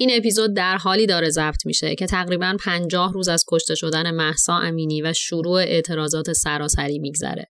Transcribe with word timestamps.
این 0.00 0.10
اپیزود 0.12 0.54
در 0.54 0.76
حالی 0.76 1.06
داره 1.06 1.30
ضبط 1.30 1.66
میشه 1.66 1.94
که 1.94 2.06
تقریبا 2.06 2.56
50 2.60 3.12
روز 3.12 3.28
از 3.28 3.44
کشته 3.48 3.74
شدن 3.74 4.10
محسا 4.10 4.54
امینی 4.54 5.02
و 5.02 5.12
شروع 5.12 5.60
اعتراضات 5.60 6.32
سراسری 6.32 6.98
میگذره. 6.98 7.46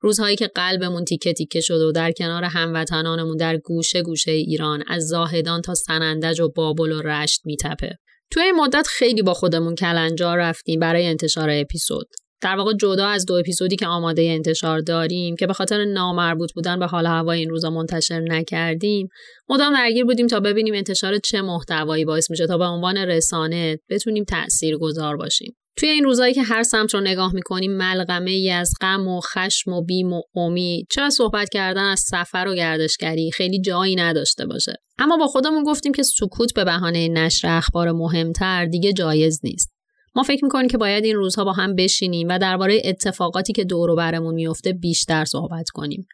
روزهایی 0.00 0.36
که 0.36 0.46
قلبمون 0.46 1.04
تیکه 1.04 1.32
تیکه 1.32 1.60
شد 1.60 1.80
و 1.80 1.92
در 1.92 2.12
کنار 2.12 2.44
هموطنانمون 2.44 3.36
در 3.36 3.56
گوشه 3.56 4.02
گوشه 4.02 4.30
ایران 4.30 4.84
از 4.88 5.06
زاهدان 5.06 5.60
تا 5.60 5.74
سنندج 5.74 6.40
و 6.40 6.48
بابل 6.48 6.92
و 6.92 7.02
رشت 7.02 7.40
میتپه. 7.44 7.98
توی 8.30 8.42
این 8.42 8.54
مدت 8.54 8.86
خیلی 8.86 9.22
با 9.22 9.34
خودمون 9.34 9.74
کلنجار 9.74 10.38
رفتیم 10.38 10.80
برای 10.80 11.06
انتشار 11.06 11.50
اپیزود. 11.50 12.08
در 12.42 12.56
واقع 12.56 12.72
جدا 12.72 13.06
از 13.06 13.26
دو 13.26 13.34
اپیزودی 13.34 13.76
که 13.76 13.86
آماده 13.86 14.22
انتشار 14.22 14.80
داریم 14.80 15.36
که 15.36 15.46
به 15.46 15.52
خاطر 15.52 15.84
نامربوط 15.84 16.52
بودن 16.52 16.78
به 16.78 16.86
حال 16.86 17.06
هوای 17.06 17.38
این 17.38 17.50
روزا 17.50 17.70
منتشر 17.70 18.20
نکردیم 18.20 19.08
مدام 19.48 19.72
درگیر 19.72 20.04
بودیم 20.04 20.26
تا 20.26 20.40
ببینیم 20.40 20.74
انتشار 20.74 21.18
چه 21.18 21.42
محتوایی 21.42 22.04
باعث 22.04 22.30
میشه 22.30 22.46
تا 22.46 22.58
به 22.58 22.64
عنوان 22.64 22.96
رسانه 22.96 23.78
بتونیم 23.90 24.24
تأثیر 24.24 24.76
گذار 24.76 25.16
باشیم. 25.16 25.56
توی 25.76 25.88
این 25.88 26.04
روزایی 26.04 26.34
که 26.34 26.42
هر 26.42 26.62
سمت 26.62 26.94
رو 26.94 27.00
نگاه 27.00 27.34
می‌کنیم 27.34 27.72
ملغمه 27.76 28.30
ای 28.30 28.50
از 28.50 28.72
غم 28.80 29.08
و 29.08 29.20
خشم 29.20 29.72
و 29.72 29.82
بیم 29.82 30.12
و 30.12 30.22
امید 30.34 30.86
چرا 30.90 31.10
صحبت 31.10 31.48
کردن 31.48 31.84
از 31.84 32.00
سفر 32.00 32.46
و 32.48 32.54
گردشگری 32.54 33.30
خیلی 33.30 33.60
جایی 33.60 33.96
نداشته 33.96 34.46
باشه؟ 34.46 34.72
اما 34.98 35.16
با 35.16 35.26
خودمون 35.26 35.64
گفتیم 35.64 35.92
که 35.92 36.02
سکوت 36.02 36.54
به 36.54 36.64
بهانه 36.64 37.08
نشر 37.08 37.48
اخبار 37.48 37.92
مهمتر 37.92 38.64
دیگه 38.64 38.92
جایز 38.92 39.40
نیست. 39.44 39.79
ما 40.14 40.22
فکر 40.22 40.44
می‌کنیم 40.44 40.68
که 40.68 40.78
باید 40.78 41.04
این 41.04 41.16
روزها 41.16 41.44
با 41.44 41.52
هم 41.52 41.74
بشینیم 41.74 42.28
و 42.28 42.38
درباره 42.38 42.82
اتفاقاتی 42.84 43.52
که 43.52 43.64
دور 43.64 43.90
و 43.90 43.96
برمون 43.96 44.34
میفته 44.34 44.72
بیشتر 44.72 45.24
صحبت 45.24 45.68
کنیم. 45.68 46.06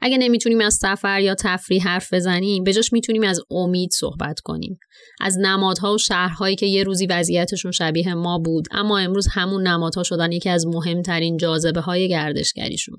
اگه 0.00 0.18
نمی‌تونیم 0.18 0.60
از 0.60 0.74
سفر 0.74 1.20
یا 1.20 1.34
تفریح 1.34 1.88
حرف 1.88 2.14
بزنیم 2.14 2.64
به 2.64 2.72
جاش 2.72 2.92
می‌تونیم 2.92 3.22
از 3.22 3.40
امید 3.50 3.90
صحبت 3.92 4.40
کنیم 4.40 4.78
از 5.20 5.38
نمادها 5.40 5.94
و 5.94 5.98
شهرهایی 5.98 6.56
که 6.56 6.66
یه 6.66 6.82
روزی 6.82 7.06
وضعیتشون 7.06 7.70
شبیه 7.70 8.14
ما 8.14 8.38
بود 8.38 8.64
اما 8.70 8.98
امروز 8.98 9.28
همون 9.32 9.66
نمادها 9.66 10.02
شدن 10.02 10.32
یکی 10.32 10.48
از 10.48 10.66
مهمترین 10.66 11.36
جاذبه 11.36 11.80
های 11.80 12.08
گردشگریشون 12.08 12.96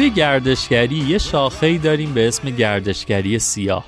توی 0.00 0.10
گردشگری 0.10 0.94
یه 0.96 1.18
شاخه‌ای 1.18 1.78
داریم 1.78 2.14
به 2.14 2.28
اسم 2.28 2.50
گردشگری 2.50 3.38
سیاه. 3.38 3.84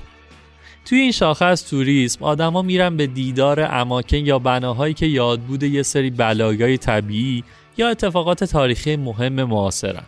توی 0.85 0.99
این 0.99 1.11
شاخه 1.11 1.45
از 1.45 1.69
توریسم 1.69 2.25
آدما 2.25 2.61
میرن 2.61 2.97
به 2.97 3.07
دیدار 3.07 3.67
اماکن 3.71 4.17
یا 4.17 4.39
بناهایی 4.39 4.93
که 4.93 5.05
یادبود 5.05 5.63
یه 5.63 5.83
سری 5.83 6.09
بلایای 6.09 6.77
طبیعی 6.77 7.43
یا 7.77 7.89
اتفاقات 7.89 8.43
تاریخی 8.43 8.95
مهم 8.95 9.43
معاصرن. 9.43 10.03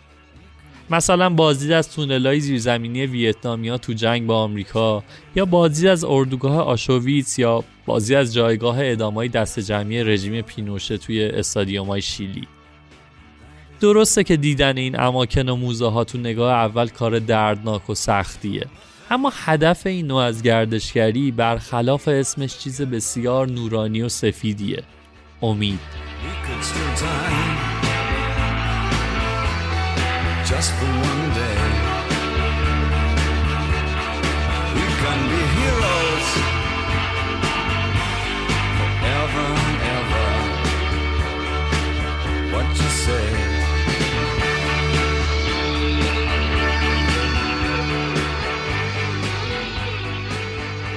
مثلا 0.90 1.30
بازدید 1.30 1.72
از 1.72 1.96
تونلای 1.96 2.40
زیرزمینی 2.40 3.06
ویتنامیا 3.06 3.78
تو 3.78 3.94
جنگ 3.94 4.28
با 4.28 4.38
آمریکا 4.38 5.04
یا 5.36 5.46
بازدید 5.46 5.88
از 5.88 6.04
اردوگاه 6.04 6.58
آشوویتس 6.58 7.40
یا 7.40 7.64
بازی 7.86 8.16
از 8.16 8.34
جایگاه 8.34 8.78
ادامای 8.80 9.28
دست 9.28 9.60
جمعی 9.60 10.04
رژیم 10.04 10.42
پینوشه 10.42 10.98
توی 10.98 11.24
استادیومای 11.24 12.02
شیلی 12.02 12.48
درسته 13.86 14.24
که 14.24 14.38
دیدن 14.38 14.78
این 14.78 15.00
اماکن 15.00 15.50
و 15.50 15.56
موزه 15.56 15.90
ها 15.90 16.04
تو 16.04 16.18
نگاه 16.18 16.54
اول 16.54 16.88
کار 16.88 17.20
دردناک 17.20 17.90
و 17.90 17.96
سختیه. 17.96 18.66
اما 19.12 19.32
هدف 19.36 19.88
این 19.88 20.08
نوع 20.08 20.24
از 20.24 20.44
گردشگری 20.44 21.32
برخلاف 21.32 22.08
اسمش 22.08 22.58
چیز 22.58 22.82
بسیار 22.82 23.48
نورانی 23.48 24.02
و 24.02 24.10
سفیدیه. 24.10 24.84
امید. 25.42 25.80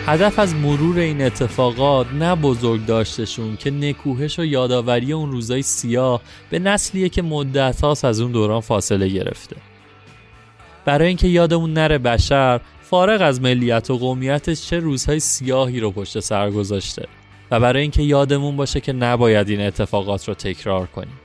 هدف 0.08 0.38
از 0.38 0.54
مرور 0.54 0.98
این 0.98 1.22
اتفاقات 1.22 2.06
نه 2.12 2.34
بزرگ 2.34 2.86
داشتشون 2.86 3.56
که 3.56 3.70
نکوهش 3.70 4.38
و 4.38 4.44
یادآوری 4.44 5.12
اون 5.12 5.32
روزای 5.32 5.62
سیاه 5.62 6.20
به 6.50 6.58
نسلیه 6.58 7.08
که 7.08 7.22
مدت 7.22 8.04
از 8.04 8.20
اون 8.20 8.32
دوران 8.32 8.60
فاصله 8.60 9.08
گرفته. 9.08 9.56
برای 10.84 11.08
اینکه 11.08 11.28
یادمون 11.28 11.72
نره 11.72 11.98
بشر 11.98 12.60
فارغ 12.82 13.22
از 13.22 13.40
ملیت 13.40 13.90
و 13.90 13.98
قومیتش 13.98 14.66
چه 14.66 14.78
روزهای 14.78 15.20
سیاهی 15.20 15.80
رو 15.80 15.90
پشت 15.90 16.20
سر 16.20 16.50
گذاشته 16.50 17.06
و 17.50 17.60
برای 17.60 17.82
اینکه 17.82 18.02
یادمون 18.02 18.56
باشه 18.56 18.80
که 18.80 18.92
نباید 18.92 19.48
این 19.48 19.60
اتفاقات 19.60 20.28
رو 20.28 20.34
تکرار 20.34 20.86
کنیم. 20.86 21.20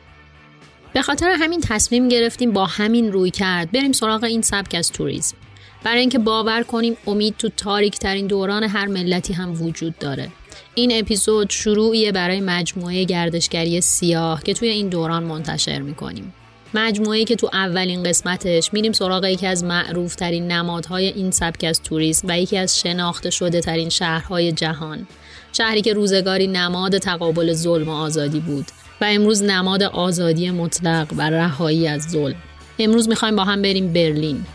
به 0.93 1.01
خاطر 1.01 1.35
همین 1.39 1.61
تصمیم 1.61 2.07
گرفتیم 2.07 2.51
با 2.51 2.65
همین 2.65 3.11
روی 3.11 3.31
کرد 3.31 3.71
بریم 3.71 3.91
سراغ 3.91 4.23
این 4.23 4.41
سبک 4.41 4.75
از 4.75 4.91
توریسم. 4.91 5.37
برای 5.83 5.99
اینکه 5.99 6.19
باور 6.19 6.63
کنیم 6.63 6.97
امید 7.07 7.35
تو 7.37 7.49
تاریک 7.49 7.97
ترین 7.99 8.27
دوران 8.27 8.63
هر 8.63 8.85
ملتی 8.85 9.33
هم 9.33 9.61
وجود 9.61 9.99
داره. 9.99 10.29
این 10.75 10.99
اپیزود 10.99 11.49
شروعیه 11.49 12.11
برای 12.11 12.41
مجموعه 12.41 13.03
گردشگری 13.03 13.81
سیاه 13.81 14.43
که 14.43 14.53
توی 14.53 14.67
این 14.67 14.89
دوران 14.89 15.23
منتشر 15.23 15.79
می‌کنیم. 15.79 16.33
مجموعه 16.73 17.23
که 17.23 17.35
تو 17.35 17.49
اولین 17.53 18.03
قسمتش 18.03 18.73
میریم 18.73 18.91
سراغ 18.91 19.25
یکی 19.25 19.47
از 19.47 19.63
معروف 19.63 20.15
ترین 20.15 20.47
نمادهای 20.47 21.05
این 21.05 21.31
سبک 21.31 21.63
از 21.63 21.81
توریسم 21.81 22.27
و 22.27 22.39
یکی 22.39 22.57
از 22.57 22.79
شناخته 22.79 23.29
شده 23.29 23.61
ترین 23.61 23.89
شهرهای 23.89 24.51
جهان. 24.51 25.07
شهری 25.53 25.81
که 25.81 25.93
روزگاری 25.93 26.47
نماد 26.47 26.97
تقابل 26.97 27.53
ظلم 27.53 27.89
و 27.89 27.91
آزادی 27.91 28.39
بود 28.39 28.65
و 29.01 29.05
امروز 29.05 29.43
نماد 29.43 29.83
آزادی 29.83 30.51
مطلق 30.51 31.07
و 31.17 31.29
رهایی 31.29 31.87
از 31.87 32.01
ظلم. 32.01 32.35
امروز 32.79 33.09
می‌خوایم 33.09 33.35
با 33.35 33.43
هم 33.43 33.61
بریم 33.61 33.93
برلین. 33.93 34.45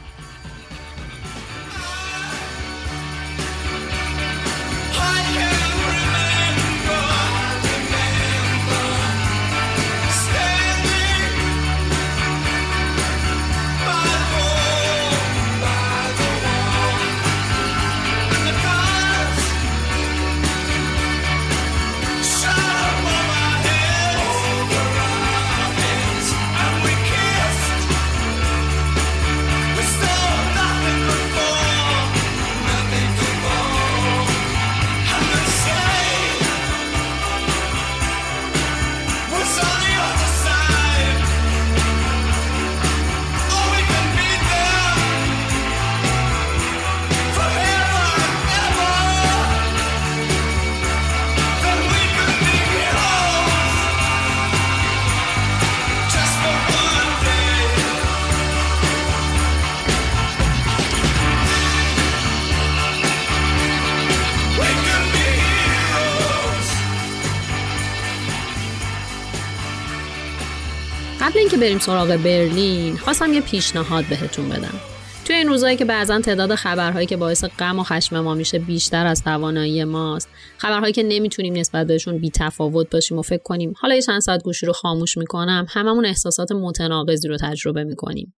بریم 71.61 71.79
سراغ 71.79 72.17
برلین. 72.17 72.97
خواستم 72.97 73.33
یه 73.33 73.41
پیشنهاد 73.41 74.05
بهتون 74.05 74.49
بدم. 74.49 74.81
توی 75.25 75.37
این 75.37 75.49
روزایی 75.49 75.77
که 75.77 75.85
بعضا 75.85 76.21
تعداد 76.21 76.55
خبرهایی 76.55 77.07
که 77.07 77.17
باعث 77.17 77.45
غم 77.45 77.79
و 77.79 77.83
خشم 77.83 78.21
ما 78.21 78.35
میشه 78.35 78.59
بیشتر 78.59 79.07
از 79.07 79.23
توانایی 79.23 79.85
ماست. 79.85 80.29
خبرهایی 80.59 80.93
که 80.93 81.03
نمی‌تونیم 81.03 81.57
نسبت 81.57 81.87
بهشون 81.87 82.19
بی 82.19 82.31
تفاوت 82.31 82.91
باشیم 82.91 83.19
و 83.19 83.23
فکر 83.23 83.43
کنیم. 83.43 83.73
حالا 83.77 83.95
یه 83.95 84.03
چند 84.03 84.21
ساعت 84.21 84.43
گوشی 84.43 84.67
رو 84.67 84.73
خاموش 84.73 85.19
می‌کنم 85.19 85.67
هممون 85.69 86.07
احساسات 86.07 86.53
متناقضی 86.53 87.29
رو 87.29 87.37
تجربه 87.37 87.85
می‌کنیم. 87.85 88.35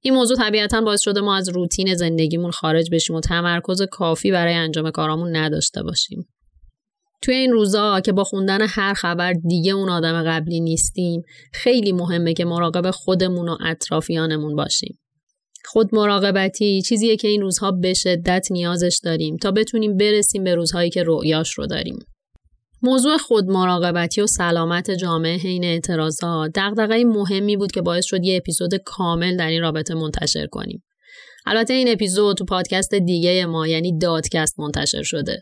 این 0.00 0.14
موضوع 0.14 0.36
طبیعتا 0.36 0.80
باعث 0.80 1.00
شده 1.00 1.20
ما 1.20 1.36
از 1.36 1.48
روتین 1.48 1.94
زندگیمون 1.94 2.50
خارج 2.50 2.90
بشیم 2.92 3.16
و 3.16 3.20
تمرکز 3.20 3.82
کافی 3.90 4.30
برای 4.30 4.54
انجام 4.54 4.90
کارامون 4.90 5.36
نداشته 5.36 5.82
باشیم. 5.82 6.28
توی 7.22 7.34
این 7.34 7.52
روزا 7.52 8.00
که 8.00 8.12
با 8.12 8.24
خوندن 8.24 8.58
هر 8.62 8.94
خبر 8.94 9.32
دیگه 9.32 9.72
اون 9.72 9.88
آدم 9.88 10.22
قبلی 10.22 10.60
نیستیم 10.60 11.22
خیلی 11.52 11.92
مهمه 11.92 12.34
که 12.34 12.44
مراقب 12.44 12.90
خودمون 12.90 13.48
و 13.48 13.56
اطرافیانمون 13.66 14.56
باشیم. 14.56 14.98
خود 15.64 15.94
مراقبتی 15.94 16.82
چیزیه 16.82 17.16
که 17.16 17.28
این 17.28 17.40
روزها 17.40 17.70
به 17.70 17.94
شدت 17.94 18.46
نیازش 18.50 19.00
داریم 19.04 19.36
تا 19.36 19.50
بتونیم 19.50 19.96
برسیم 19.96 20.44
به 20.44 20.54
روزهایی 20.54 20.90
که 20.90 21.02
رؤیاش 21.06 21.52
رو 21.52 21.66
داریم. 21.66 21.98
موضوع 22.82 23.16
خود 23.16 23.44
مراقبتی 23.44 24.20
و 24.20 24.26
سلامت 24.26 24.90
جامعه 24.90 25.36
حین 25.36 25.64
اعتراضات 25.64 26.50
دغدغه 26.54 27.04
مهمی 27.04 27.56
بود 27.56 27.72
که 27.72 27.82
باعث 27.82 28.04
شد 28.04 28.24
یه 28.24 28.36
اپیزود 28.36 28.74
کامل 28.74 29.36
در 29.36 29.48
این 29.48 29.60
رابطه 29.60 29.94
منتشر 29.94 30.46
کنیم. 30.46 30.82
البته 31.46 31.74
این 31.74 31.88
اپیزود 31.92 32.36
تو 32.36 32.44
پادکست 32.44 32.94
دیگه 32.94 33.46
ما 33.46 33.66
یعنی 33.66 33.98
دادکست 33.98 34.60
منتشر 34.60 35.02
شده. 35.02 35.40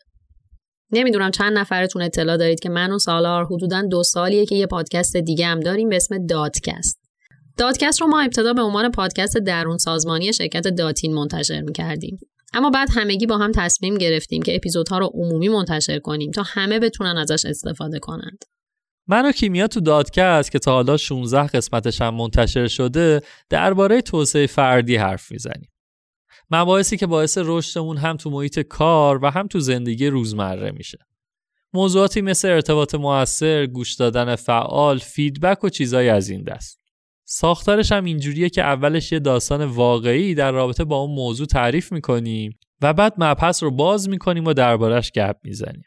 نمی‌دونم 0.93 1.31
چند 1.31 1.59
نفرتون 1.59 2.03
اطلاع 2.03 2.37
دارید 2.37 2.61
که 2.61 2.69
من 2.69 2.93
و 2.93 2.99
سالار 2.99 3.45
حدودا 3.45 3.83
دو 3.83 4.03
سالیه 4.03 4.47
که 4.47 4.55
یه 4.55 4.67
پادکست 4.67 5.17
دیگه 5.17 5.47
هم 5.47 5.61
داریم 5.61 5.89
به 5.89 5.97
اسم 5.97 6.27
دادکست. 6.27 6.99
دادکست 7.57 8.01
رو 8.01 8.07
ما 8.07 8.21
ابتدا 8.21 8.53
به 8.53 8.63
عنوان 8.63 8.91
پادکست 8.91 9.39
درون 9.39 9.79
سازمانی 9.79 10.33
شرکت 10.33 10.69
داتین 10.69 11.15
منتشر 11.15 11.61
می‌کردیم. 11.61 12.19
اما 12.55 12.71
بعد 12.71 12.89
همگی 12.93 13.27
با 13.27 13.39
هم 13.39 13.53
تصمیم 13.53 13.99
گرفتیم 13.99 14.43
که 14.43 14.57
اپیزودها 14.57 14.99
رو 14.99 15.11
عمومی 15.15 15.49
منتشر 15.49 15.99
کنیم 15.99 16.31
تا 16.31 16.43
همه 16.47 16.79
بتونن 16.79 17.17
ازش 17.17 17.45
استفاده 17.45 17.99
کنند. 17.99 18.45
من 19.07 19.27
و 19.27 19.33
کیمیا 19.33 19.67
تو 19.67 19.81
دادکست 19.81 20.53
که 20.53 20.59
تا 20.59 20.73
حالا 20.73 20.97
16 20.97 21.47
قسمتش 21.47 22.03
هم 22.03 22.15
منتشر 22.15 22.67
شده 22.67 23.23
درباره 23.51 24.03
توسعه 24.03 24.47
فردی 24.47 24.97
حرف 24.97 25.33
می‌زنیم. 25.33 25.71
مباحثی 26.51 26.97
که 26.97 27.07
باعث 27.07 27.39
رشدمون 27.45 27.97
هم 27.97 28.17
تو 28.17 28.31
محیط 28.31 28.59
کار 28.59 29.25
و 29.25 29.31
هم 29.31 29.47
تو 29.47 29.61
زندگی 29.61 30.07
روزمره 30.07 30.71
میشه. 30.71 30.99
موضوعاتی 31.73 32.21
مثل 32.21 32.49
ارتباط 32.49 32.95
موثر، 32.95 33.67
گوش 33.67 33.95
دادن 33.95 34.37
فعال، 34.37 34.99
فیدبک 34.99 35.65
و 35.65 35.69
چیزایی 35.69 36.09
از 36.09 36.29
این 36.29 36.43
دست. 36.43 36.79
ساختارش 37.25 37.93
هم 37.93 38.05
اینجوریه 38.05 38.49
که 38.49 38.63
اولش 38.63 39.13
یه 39.13 39.19
داستان 39.19 39.65
واقعی 39.65 40.35
در 40.35 40.53
رابطه 40.53 40.85
با 40.85 40.97
اون 40.97 41.15
موضوع 41.15 41.47
تعریف 41.47 41.93
می‌کنیم 41.93 42.59
و 42.83 42.93
بعد 42.93 43.15
مبحث 43.19 43.63
رو 43.63 43.71
باز 43.71 44.09
می‌کنیم 44.09 44.45
و 44.45 44.53
دربارش 44.53 45.13
گپ 45.13 45.37
می‌زنیم. 45.45 45.85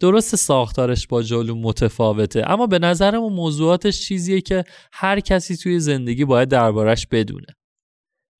درست 0.00 0.36
ساختارش 0.36 1.06
با 1.06 1.22
جلو 1.22 1.54
متفاوته 1.54 2.50
اما 2.50 2.66
به 2.66 2.78
نظرم 2.78 3.22
موضوعاتش 3.22 4.00
چیزیه 4.00 4.40
که 4.40 4.64
هر 4.92 5.20
کسی 5.20 5.56
توی 5.56 5.80
زندگی 5.80 6.24
باید 6.24 6.48
دربارش 6.48 7.06
بدونه. 7.06 7.46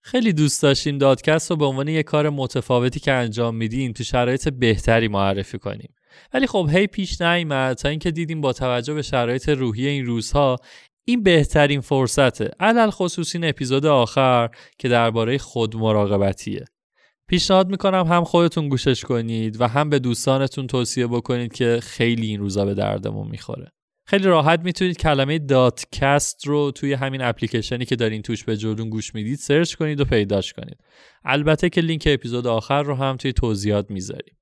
خیلی 0.03 0.33
دوست 0.33 0.63
داشتیم 0.63 0.99
دادکست 0.99 1.51
رو 1.51 1.57
به 1.57 1.65
عنوان 1.65 1.89
یک 1.89 2.07
کار 2.07 2.31
متفاوتی 2.31 3.01
که 3.01 3.13
انجام 3.13 3.57
میدیم 3.57 3.93
تو 3.93 4.05
شرایط 4.05 4.49
بهتری 4.49 5.09
معرفی 5.09 5.59
کنیم. 5.59 5.95
ولی 6.35 6.47
خب 6.47 6.69
هی 6.73 6.87
پیش 6.87 7.21
نیامد 7.21 7.77
تا 7.77 7.89
اینکه 7.89 8.11
دیدیم 8.11 8.41
با 8.41 8.53
توجه 8.53 8.95
به 8.95 9.03
شرایط 9.03 9.49
روحی 9.49 9.87
این 9.87 10.07
روزها 10.07 10.57
این 11.05 11.23
بهترین 11.23 11.81
فرصته. 11.81 12.51
علی‌الخصوص 12.61 13.35
این 13.35 13.45
اپیزود 13.45 13.87
آخر 13.87 14.49
که 14.79 14.89
درباره 14.89 15.39
خود 15.39 15.77
مراقبتیه. 15.77 16.65
پیشنهاد 17.29 17.71
می‌کنم 17.71 18.07
هم 18.07 18.25
خودتون 18.25 18.69
گوشش 18.69 19.05
کنید 19.05 19.61
و 19.61 19.69
هم 19.69 19.91
به 19.91 19.99
دوستانتون 19.99 20.67
توصیه 20.67 21.07
بکنید 21.07 21.53
که 21.53 21.81
خیلی 21.83 22.27
این 22.27 22.41
روزا 22.41 22.65
به 22.65 22.75
دردمون 22.75 23.29
می‌خوره. 23.29 23.73
خیلی 24.11 24.25
راحت 24.25 24.61
می‌تونید 24.61 24.97
کلمه 24.99 25.39
داتکست 25.39 26.47
رو 26.47 26.71
توی 26.71 26.93
همین 26.93 27.23
اپلیکیشنی 27.23 27.85
که 27.85 27.97
دارین 27.97 28.23
توش 28.23 28.45
به 28.45 28.57
جلون 28.57 28.91
گوش 28.91 29.15
می‌دید 29.15 29.39
search 29.39 29.75
کنید 29.75 30.01
و 30.01 30.05
پیداش 30.05 30.53
کنید. 30.53 30.77
البته 31.25 31.69
که 31.69 31.81
لینک 31.81 32.09
اپیزود 32.11 32.47
آخر 32.47 32.83
رو 32.83 32.95
هم 32.95 33.17
توی 33.17 33.33
توضیحات 33.33 33.91
می‌ذاریم. 33.91 34.35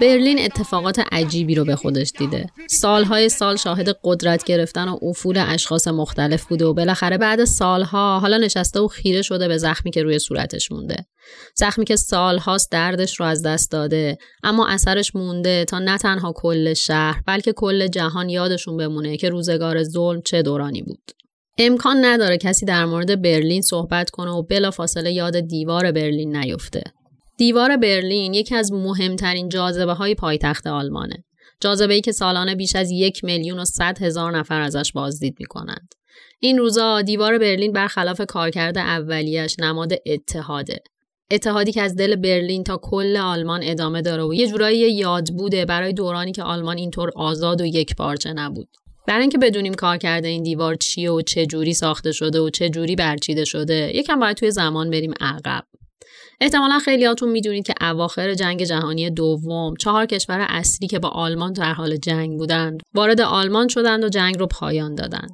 برلین 0.00 0.38
اتفاقات 0.38 0.98
عجیبی 1.12 1.54
رو 1.54 1.64
به 1.64 1.76
خودش 1.76 2.12
دیده. 2.18 2.46
سالهای 2.68 3.28
سال 3.28 3.56
شاهد 3.56 3.96
قدرت 4.04 4.44
گرفتن 4.44 4.88
و 4.88 4.98
افول 5.02 5.44
اشخاص 5.48 5.88
مختلف 5.88 6.44
بوده 6.44 6.64
و 6.64 6.74
بالاخره 6.74 7.18
بعد 7.18 7.44
سالها 7.44 8.18
حالا 8.20 8.38
نشسته 8.38 8.80
و 8.80 8.88
خیره 8.88 9.22
شده 9.22 9.48
به 9.48 9.58
زخمی 9.58 9.90
که 9.90 10.02
روی 10.02 10.18
صورتش 10.18 10.72
مونده. 10.72 10.96
زخمی 11.54 11.84
که 11.84 11.96
سالهاست 11.96 12.72
دردش 12.72 13.20
رو 13.20 13.26
از 13.26 13.42
دست 13.42 13.70
داده 13.70 14.18
اما 14.42 14.68
اثرش 14.68 15.16
مونده 15.16 15.64
تا 15.64 15.78
نه 15.78 15.98
تنها 15.98 16.32
کل 16.36 16.74
شهر 16.74 17.22
بلکه 17.26 17.52
کل 17.52 17.86
جهان 17.86 18.28
یادشون 18.28 18.76
بمونه 18.76 19.16
که 19.16 19.28
روزگار 19.28 19.82
ظلم 19.82 20.22
چه 20.22 20.42
دورانی 20.42 20.82
بود. 20.82 21.10
امکان 21.58 22.04
نداره 22.04 22.38
کسی 22.38 22.66
در 22.66 22.84
مورد 22.84 23.22
برلین 23.22 23.62
صحبت 23.62 24.10
کنه 24.10 24.30
و 24.30 24.42
بلافاصله 24.42 25.12
یاد 25.12 25.40
دیوار 25.40 25.92
برلین 25.92 26.36
نیفته. 26.36 26.82
دیوار 27.36 27.76
برلین 27.76 28.34
یکی 28.34 28.54
از 28.54 28.72
مهمترین 28.72 29.48
جاذبه 29.48 29.92
های 29.92 30.14
پایتخت 30.14 30.66
آلمانه. 30.66 31.24
جاذبه 31.60 31.94
ای 31.94 32.00
که 32.00 32.12
سالانه 32.12 32.54
بیش 32.54 32.76
از 32.76 32.90
یک 32.90 33.24
میلیون 33.24 33.58
و 33.58 33.64
صد 33.64 34.02
هزار 34.02 34.38
نفر 34.38 34.60
ازش 34.60 34.92
بازدید 34.92 35.36
می 35.40 35.46
کنند. 35.46 35.94
این 36.40 36.58
روزا 36.58 37.02
دیوار 37.02 37.38
برلین 37.38 37.72
برخلاف 37.72 38.20
کارکرد 38.28 38.78
اولیش 38.78 39.58
نماد 39.58 39.92
اتحاده. 40.06 40.82
اتحادی 41.30 41.72
که 41.72 41.82
از 41.82 41.96
دل 41.96 42.16
برلین 42.16 42.64
تا 42.64 42.76
کل 42.82 43.16
آلمان 43.16 43.60
ادامه 43.62 44.02
داره 44.02 44.24
و 44.24 44.34
یه 44.34 44.46
جورایی 44.46 44.92
یاد 44.92 45.28
بوده 45.28 45.64
برای 45.64 45.92
دورانی 45.92 46.32
که 46.32 46.42
آلمان 46.42 46.78
اینطور 46.78 47.10
آزاد 47.16 47.60
و 47.60 47.64
یک 47.64 47.96
پارچه 47.96 48.32
نبود. 48.32 48.68
برای 49.06 49.20
اینکه 49.20 49.38
بدونیم 49.38 49.74
کار 49.74 49.96
کرده 49.96 50.28
این 50.28 50.42
دیوار 50.42 50.74
چیه 50.74 51.10
و 51.10 51.22
چه 51.22 51.46
جوری 51.46 51.74
ساخته 51.74 52.12
شده 52.12 52.40
و 52.40 52.50
چه 52.50 52.70
جوری 52.70 52.96
برچیده 52.96 53.44
شده 53.44 53.92
یکم 53.94 54.20
باید 54.20 54.36
توی 54.36 54.50
زمان 54.50 54.90
بریم 54.90 55.14
عقب 55.20 55.64
احتمالا 56.40 56.78
خیلیاتون 56.78 57.28
می‌دونید 57.28 57.66
که 57.66 57.74
اواخر 57.80 58.34
جنگ 58.34 58.64
جهانی 58.64 59.10
دوم 59.10 59.74
چهار 59.76 60.06
کشور 60.06 60.46
اصلی 60.48 60.88
که 60.88 60.98
با 60.98 61.08
آلمان 61.08 61.52
در 61.52 61.72
حال 61.72 61.96
جنگ 61.96 62.38
بودند 62.38 62.80
وارد 62.94 63.20
آلمان 63.20 63.68
شدند 63.68 64.04
و 64.04 64.08
جنگ 64.08 64.38
رو 64.38 64.46
پایان 64.46 64.94
دادند. 64.94 65.30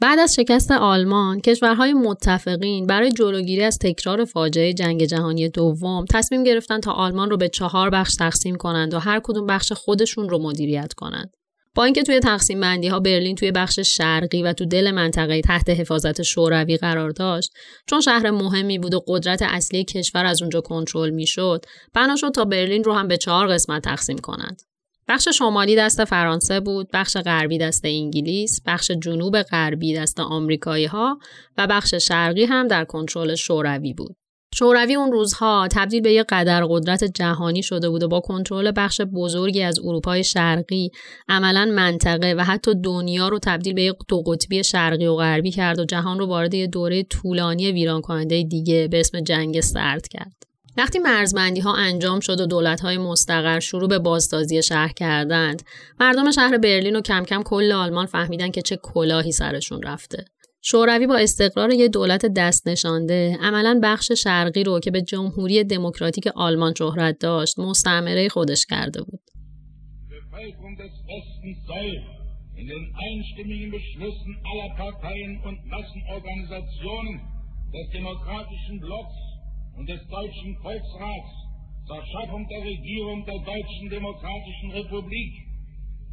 بعد 0.00 0.18
از 0.18 0.34
شکست 0.34 0.70
آلمان 0.70 1.40
کشورهای 1.40 1.92
متفقین 1.92 2.86
برای 2.86 3.12
جلوگیری 3.12 3.62
از 3.62 3.78
تکرار 3.78 4.24
فاجعه 4.24 4.72
جنگ 4.72 5.04
جهانی 5.04 5.48
دوم 5.48 6.04
تصمیم 6.10 6.44
گرفتند 6.44 6.82
تا 6.82 6.92
آلمان 6.92 7.30
رو 7.30 7.36
به 7.36 7.48
چهار 7.48 7.90
بخش 7.90 8.14
تقسیم 8.14 8.56
کنند 8.56 8.94
و 8.94 8.98
هر 8.98 9.20
کدوم 9.24 9.46
بخش 9.46 9.72
خودشون 9.72 10.28
رو 10.28 10.38
مدیریت 10.38 10.92
کنند. 10.92 11.30
با 11.78 11.84
اینکه 11.84 12.02
توی 12.02 12.20
تقسیم 12.20 12.60
بندی 12.60 12.88
ها 12.88 13.00
برلین 13.00 13.36
توی 13.36 13.52
بخش 13.52 13.80
شرقی 13.80 14.42
و 14.42 14.52
تو 14.52 14.64
دل 14.64 14.90
منطقه 14.90 15.40
تحت 15.40 15.70
حفاظت 15.70 16.22
شوروی 16.22 16.76
قرار 16.76 17.10
داشت 17.10 17.52
چون 17.86 18.00
شهر 18.00 18.30
مهمی 18.30 18.78
بود 18.78 18.94
و 18.94 19.04
قدرت 19.06 19.42
اصلی 19.42 19.84
کشور 19.84 20.26
از 20.26 20.42
اونجا 20.42 20.60
کنترل 20.60 21.10
می‌شد 21.10 21.64
بنا 21.94 22.16
شد 22.16 22.30
تا 22.30 22.44
برلین 22.44 22.84
رو 22.84 22.92
هم 22.92 23.08
به 23.08 23.16
چهار 23.16 23.48
قسمت 23.48 23.82
تقسیم 23.82 24.18
کنند 24.18 24.62
بخش 25.08 25.28
شمالی 25.28 25.76
دست 25.76 26.04
فرانسه 26.04 26.60
بود، 26.60 26.88
بخش 26.92 27.16
غربی 27.16 27.58
دست 27.58 27.84
انگلیس، 27.84 28.60
بخش 28.66 28.90
جنوب 28.90 29.42
غربی 29.42 29.94
دست 29.94 30.20
آمریکایی 30.20 30.86
ها 30.86 31.18
و 31.58 31.66
بخش 31.66 31.94
شرقی 31.94 32.44
هم 32.44 32.68
در 32.68 32.84
کنترل 32.84 33.34
شوروی 33.34 33.92
بود. 33.92 34.16
شوروی 34.54 34.94
اون 34.94 35.12
روزها 35.12 35.68
تبدیل 35.72 36.00
به 36.00 36.12
یک 36.12 36.26
قدر 36.28 36.64
قدرت 36.68 37.04
جهانی 37.04 37.62
شده 37.62 37.88
بود 37.88 38.02
و 38.02 38.08
با 38.08 38.20
کنترل 38.20 38.72
بخش 38.76 39.00
بزرگی 39.00 39.62
از 39.62 39.78
اروپای 39.78 40.24
شرقی 40.24 40.90
عملا 41.28 41.64
منطقه 41.64 42.34
و 42.38 42.44
حتی 42.44 42.74
دنیا 42.74 43.28
رو 43.28 43.38
تبدیل 43.38 43.74
به 43.74 43.82
یک 43.82 43.96
دو 44.08 44.22
قطبی 44.22 44.64
شرقی 44.64 45.06
و 45.06 45.16
غربی 45.16 45.50
کرد 45.50 45.80
و 45.80 45.84
جهان 45.84 46.18
رو 46.18 46.26
وارد 46.26 46.54
یک 46.54 46.70
دوره 46.70 47.02
طولانی 47.02 47.72
ویران 47.72 48.00
کننده 48.00 48.42
دیگه 48.42 48.88
به 48.88 49.00
اسم 49.00 49.20
جنگ 49.20 49.60
سرد 49.60 50.08
کرد. 50.08 50.32
وقتی 50.76 50.98
مرزبندی 50.98 51.60
ها 51.60 51.74
انجام 51.74 52.20
شد 52.20 52.40
و 52.40 52.46
دولت 52.46 52.80
های 52.80 52.98
مستقر 52.98 53.60
شروع 53.60 53.88
به 53.88 53.98
بازسازی 53.98 54.62
شهر 54.62 54.92
کردند، 54.92 55.62
مردم 56.00 56.30
شهر 56.30 56.58
برلین 56.58 56.96
و 56.96 57.00
کم 57.00 57.24
کم 57.24 57.42
کل 57.42 57.72
آلمان 57.72 58.06
فهمیدن 58.06 58.50
که 58.50 58.62
چه 58.62 58.76
کلاهی 58.76 59.32
سرشون 59.32 59.82
رفته. 59.82 60.24
شوروی 60.70 61.06
با 61.06 61.16
استقرار 61.16 61.70
یک 61.70 61.90
دولت 61.92 62.26
دست 62.26 62.68
نشانده 62.68 63.38
عملا 63.40 63.80
بخش 63.82 64.12
شرقی 64.12 64.64
رو 64.64 64.80
که 64.80 64.90
به 64.90 65.02
جمهوری 65.02 65.64
دموکراتیک 65.64 66.26
آلمان 66.26 66.74
شهرت 66.78 67.18
داشت 67.18 67.58
مستعمره 67.58 68.28
خودش 68.28 68.66
کرده 68.66 69.02
بود. 69.02 69.20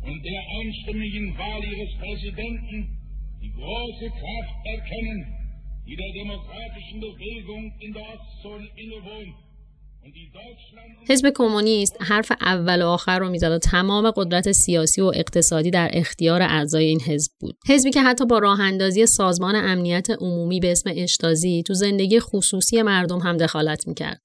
und 0.07 0.23
der 0.23 0.41
einstimmigen 0.59 1.25
Wahl 1.39 1.63
ihres 1.71 1.91
Präsidenten 2.03 3.04
die 3.41 3.53
große 3.59 4.07
Kraft 4.19 4.55
erkennen, 4.75 5.19
die 5.87 5.97
der 6.01 6.11
demokratischen 6.21 6.97
Bewegung 7.05 7.63
in 7.85 7.91
der 7.93 8.05
Ostzone 8.13 8.67
innewohnt. 8.83 9.35
حزب 11.09 11.29
کمونیست 11.35 11.97
حرف 12.01 12.31
اول 12.41 12.81
و 12.81 12.87
آخر 12.87 13.19
رو 13.19 13.29
می‌زد 13.29 13.51
و 13.51 13.57
تمام 13.57 14.11
قدرت 14.11 14.51
سیاسی 14.51 15.01
و 15.01 15.11
اقتصادی 15.15 15.71
در 15.71 15.89
اختیار 15.93 16.41
اعضای 16.41 16.85
این 16.85 17.01
حزب 17.01 17.31
بود. 17.39 17.57
حزبی 17.69 17.91
که 17.91 18.01
حتی 18.01 18.25
با 18.25 18.39
راه 18.39 18.61
اندازی 18.61 19.05
سازمان 19.05 19.55
امنیت 19.55 20.07
عمومی 20.09 20.59
به 20.59 20.71
اسم 20.71 20.91
اشتازی 20.95 21.63
تو 21.63 21.73
زندگی 21.73 22.19
خصوصی 22.19 22.81
مردم 22.81 23.19
هم 23.19 23.37
دخالت 23.37 23.87
می‌کرد. 23.87 24.21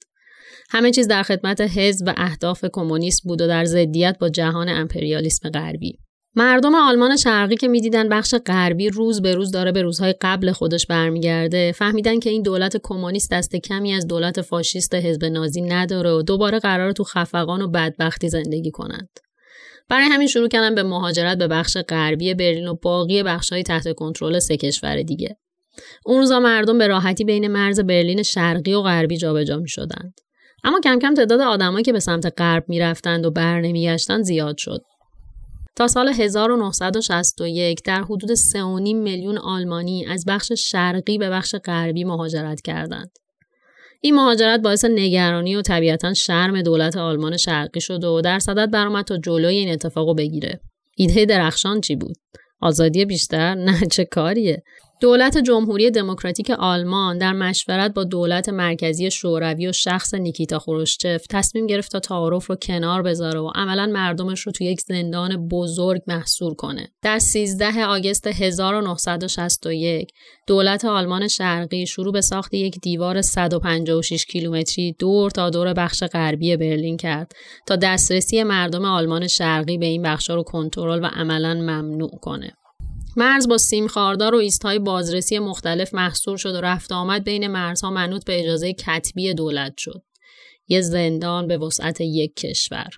همه 0.71 0.90
چیز 0.90 1.09
در 1.09 1.23
خدمت 1.23 1.61
حزب 1.61 2.07
و 2.09 2.14
اهداف 2.17 2.64
کمونیست 2.73 3.23
بود 3.25 3.40
و 3.40 3.47
در 3.47 3.64
ضدیت 3.64 4.17
با 4.21 4.29
جهان 4.29 4.69
امپریالیسم 4.69 5.50
غربی. 5.50 5.99
مردم 6.40 6.75
آلمان 6.75 7.16
شرقی 7.16 7.56
که 7.56 7.68
می‌دیدن 7.68 8.09
بخش 8.09 8.35
غربی 8.47 8.88
روز 8.88 9.23
به 9.23 9.35
روز 9.35 9.50
داره 9.50 9.73
به 9.73 9.82
روزهای 9.82 10.14
قبل 10.20 10.52
خودش 10.52 10.87
برمیگرده 10.87 11.73
فهمیدن 11.73 12.20
که 12.20 12.30
این 12.30 12.42
دولت 12.42 12.76
کمونیست 12.82 13.30
دست 13.30 13.56
کمی 13.56 13.92
از 13.92 14.06
دولت 14.06 14.40
فاشیست 14.40 14.94
حزب 14.94 15.25
نازی 15.25 15.61
نداره 15.61 16.11
و 16.11 16.23
دوباره 16.23 16.59
قرار 16.59 16.92
تو 16.92 17.04
خفقان 17.04 17.62
و 17.62 17.68
بدبختی 17.68 18.28
زندگی 18.28 18.70
کنند. 18.70 19.09
برای 19.88 20.04
همین 20.04 20.28
شروع 20.28 20.49
کردن 20.49 20.75
به 20.75 20.82
مهاجرت 20.82 21.38
به 21.38 21.49
بخش 21.49 21.76
غربی 21.76 22.35
برلین 22.35 22.68
و 22.68 22.75
باقی 22.75 23.23
بخشهای 23.23 23.62
تحت 23.62 23.92
کنترل 23.92 24.38
سه 24.38 24.56
کشور 24.56 25.02
دیگه. 25.02 25.37
اون 26.06 26.18
روزا 26.18 26.40
مردم 26.40 26.78
به 26.78 26.87
راحتی 26.87 27.25
بین 27.25 27.49
مرز 27.49 27.80
برلین 27.80 28.23
شرقی 28.23 28.75
و 28.75 28.82
غربی 28.82 29.16
جابجا 29.16 29.56
می 29.56 29.68
شدند. 29.68 30.14
اما 30.64 30.80
کم 30.85 30.99
کم 30.99 31.14
تعداد 31.14 31.40
آدمایی 31.40 31.85
که 31.85 31.92
به 31.92 32.00
سمت 32.00 32.32
غرب 32.37 32.64
می‌رفتند 32.68 33.26
و 33.26 33.30
برنمیگشتند 33.30 34.23
زیاد 34.25 34.56
شد. 34.56 34.80
تا 35.80 35.88
سال 35.88 36.08
1961 36.08 37.82
در 37.84 38.02
حدود 38.02 38.34
3.5 38.34 38.54
میلیون 38.94 39.38
آلمانی 39.38 40.06
از 40.06 40.25
بخش 40.25 40.52
شرقی 40.52 41.18
به 41.18 41.30
بخش 41.30 41.54
غربی 41.54 42.04
مهاجرت 42.04 42.60
کردند. 42.60 43.10
این 44.00 44.14
مهاجرت 44.14 44.60
باعث 44.60 44.84
نگرانی 44.84 45.56
و 45.56 45.62
طبیعتا 45.62 46.14
شرم 46.14 46.62
دولت 46.62 46.96
آلمان 46.96 47.37
شرقی 47.37 47.80
شد 47.80 48.04
و 48.04 48.20
در 48.20 48.38
صدد 48.38 48.70
برآمد 48.70 49.04
تا 49.04 49.18
جلوی 49.18 49.56
این 49.56 49.72
اتفاق 49.72 50.16
بگیره. 50.16 50.60
ایده 50.96 51.25
درخشان 51.25 51.80
چی 51.80 51.96
بود؟ 51.96 52.16
آزادی 52.60 53.04
بیشتر؟ 53.04 53.54
نه 53.54 53.87
چه 53.87 54.04
کاریه؟ 54.04 54.62
دولت 55.00 55.38
جمهوری 55.38 55.90
دموکراتیک 55.90 56.50
آلمان 56.50 57.19
در 57.19 57.33
مشورت 57.33 57.95
با 57.95 58.04
دولت 58.04 58.49
مرکزی 58.49 59.11
شوروی 59.11 59.66
و 59.66 59.73
شخص 59.73 60.14
نیکیتا 60.14 60.59
خروشچف 60.59 61.26
تصمیم 61.30 61.66
گرفت 61.66 61.92
تا 61.92 62.00
تعارف 62.00 62.47
رو 62.47 62.57
کنار 62.57 63.02
بذاره 63.02 63.40
و 63.40 63.50
عملا 63.54 63.87
مردمش 63.87 64.40
رو 64.40 64.52
تو 64.52 64.64
یک 64.64 64.80
زندان 64.80 65.49
بزرگ 65.49 66.02
محصور 66.07 66.54
کنه. 66.54 66.88
در 67.02 67.19
13 67.19 67.85
آگست 67.85 68.26
1961 68.26 70.12
دولت 70.47 70.85
آلمان 70.85 71.28
شرقی 71.28 71.87
شروع 71.87 72.12
به 72.12 72.21
ساخت 72.21 72.54
یک 72.54 72.80
دیوار 72.83 73.23
156 73.23 74.25
کیلومتری 74.25 74.97
دور 74.99 75.30
تا 75.30 75.50
دور 75.50 75.73
بخش 75.75 76.02
غربی 76.02 76.57
برلین 76.57 76.97
کرد 76.97 77.33
تا 77.66 77.76
دسترسی 77.76 78.42
مردم 78.42 78.85
آلمان 78.85 79.26
شرقی 79.26 79.78
به 79.78 79.87
این 79.87 80.02
بخشا 80.02 80.35
رو 80.35 80.42
کنترل 80.42 81.02
و 81.02 81.07
عملا 81.07 81.54
ممنوع 81.54 82.19
کنه. 82.23 82.52
مرز 83.17 83.49
با 83.49 83.59
سیم 83.59 83.87
خاردار 83.87 84.35
و 84.35 84.38
ایستهای 84.38 84.79
بازرسی 84.79 85.38
مختلف 85.38 85.95
محصور 85.95 86.37
شد 86.37 86.55
و 86.55 86.61
رفت 86.61 86.93
آمد 86.93 87.25
بین 87.25 87.47
مرزها 87.47 87.90
منوط 87.90 88.25
به 88.25 88.40
اجازه 88.40 88.73
کتبی 88.73 89.35
دولت 89.35 89.75
شد. 89.79 90.02
یه 90.69 90.81
زندان 90.81 91.47
به 91.47 91.59
وسعت 91.59 92.00
یک 92.00 92.37
کشور. 92.37 92.90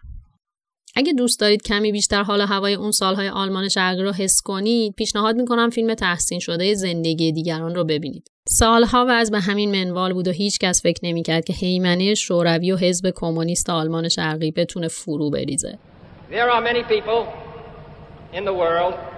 اگه 0.97 1.13
دوست 1.13 1.41
دارید 1.41 1.63
کمی 1.63 1.93
بیشتر 1.93 2.23
حال 2.23 2.41
هوای 2.41 2.75
اون 2.75 2.91
سالهای 2.91 3.29
آلمان 3.29 3.69
شرقی 3.69 4.03
رو 4.03 4.13
حس 4.13 4.41
کنید 4.45 4.95
پیشنهاد 4.95 5.37
می‌کنم 5.37 5.71
فیلم 5.71 5.95
تحسین 5.95 6.39
شده 6.39 6.75
زندگی 6.75 7.33
دیگران 7.33 7.75
رو 7.75 7.85
ببینید 7.85 8.31
سالها 8.49 9.07
وضع 9.09 9.33
به 9.33 9.41
همین 9.41 9.71
منوال 9.71 10.13
بود 10.13 10.29
و 10.29 10.31
هیچ 10.31 10.59
کس 10.59 10.83
فکر 10.83 11.01
نمی‌کرد 11.03 11.45
که 11.45 11.53
حیمنه 11.53 12.15
شوروی 12.15 12.73
و 12.73 12.77
حزب 12.77 13.13
کمونیست 13.15 13.71
آلمان 13.71 14.09
شرقی 14.09 14.51
بتونه 14.51 14.89
فرو 14.89 15.31
بریزه 15.31 15.79
There 16.31 16.51
are 16.51 16.63
many 16.63 16.83
people 16.83 17.27
in 18.39 18.45
the 18.45 18.55
world 18.55 19.12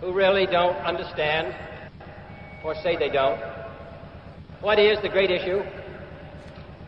who 0.00 0.12
really 0.12 0.46
don't 0.46 0.76
understand, 0.76 1.54
or 2.64 2.74
say 2.82 2.96
they 2.96 3.10
don't, 3.10 3.40
what 4.60 4.78
is 4.78 5.00
the 5.02 5.08
great 5.08 5.30
issue 5.30 5.62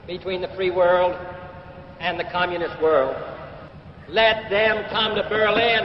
between 0.07 0.41
the 0.41 0.49
free 0.57 0.71
world 0.71 1.15
and 2.01 2.19
the 2.19 2.25
communist 2.25 2.81
world. 2.83 3.17
Let 4.09 4.51
them 4.51 4.85
come 4.91 5.15
to 5.15 5.23
Berlin. 5.29 5.85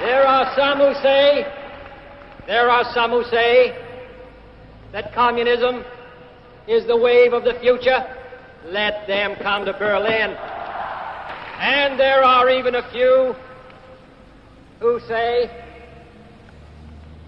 There 0.00 0.26
are 0.26 0.54
some 0.56 0.78
who 0.78 0.94
say, 1.02 1.46
there 2.46 2.70
are 2.70 2.84
some 2.94 3.10
who 3.10 3.24
say 3.24 3.78
that 4.92 5.14
communism 5.14 5.84
is 6.66 6.86
the 6.86 6.96
wave 6.96 7.32
of 7.32 7.44
the 7.44 7.54
future. 7.60 8.23
Let 8.64 9.06
them 9.06 9.36
come 9.42 9.64
to 9.66 9.72
Berlin. 9.72 10.36
And 11.58 11.98
there 12.00 12.24
are 12.24 12.50
even 12.50 12.74
a 12.74 12.90
few 12.90 13.34
who 14.80 15.00
say 15.06 15.50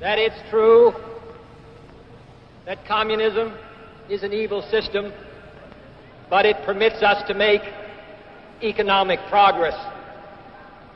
that 0.00 0.18
it's 0.18 0.36
true 0.50 0.92
that 2.64 2.84
communism 2.86 3.54
is 4.10 4.22
an 4.22 4.32
evil 4.32 4.62
system, 4.70 5.12
but 6.28 6.44
it 6.44 6.56
permits 6.64 7.02
us 7.02 7.26
to 7.28 7.34
make 7.34 7.62
economic 8.62 9.20
progress. 9.28 9.74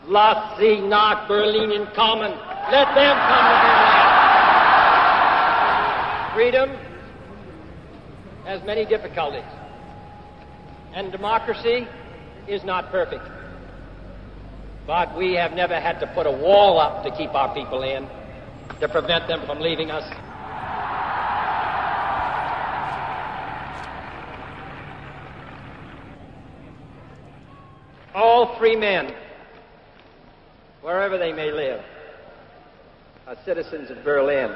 Lass 0.07 0.59
sie 0.59 0.81
nach 0.81 1.29
Berlin 1.29 1.87
kommen. 1.95 2.33
Let 2.71 2.95
them 2.95 3.17
come 3.29 3.45
to 3.45 3.57
Berlin. 3.63 4.01
Freedom 6.35 6.71
has 8.45 8.63
many 8.65 8.85
difficulties, 8.87 9.45
and 10.95 11.13
democracy 11.13 11.87
is 12.49 12.65
not 12.65 12.91
perfect. 12.91 13.25
But 14.87 15.17
we 15.17 15.35
have 15.35 15.53
never 15.53 15.79
had 15.79 16.01
to 16.01 16.07
put 16.09 16.27
a 16.27 16.31
wall 16.31 16.81
up 16.81 17.05
to 17.05 17.11
keep 17.17 17.35
our 17.35 17.55
people 17.55 17.83
in, 17.83 18.09
to 18.81 18.89
prevent 18.89 19.29
them 19.29 19.47
from 19.47 19.61
leaving 19.61 19.91
us. 19.91 20.05
All 28.15 28.59
free 28.59 28.75
men, 28.75 29.15
wherever 30.83 31.19
they 31.19 31.33
may 31.33 31.53
live, 31.53 31.85
are 33.27 33.37
citizens 33.45 33.91
of 33.91 34.03
Berlin. 34.03 34.53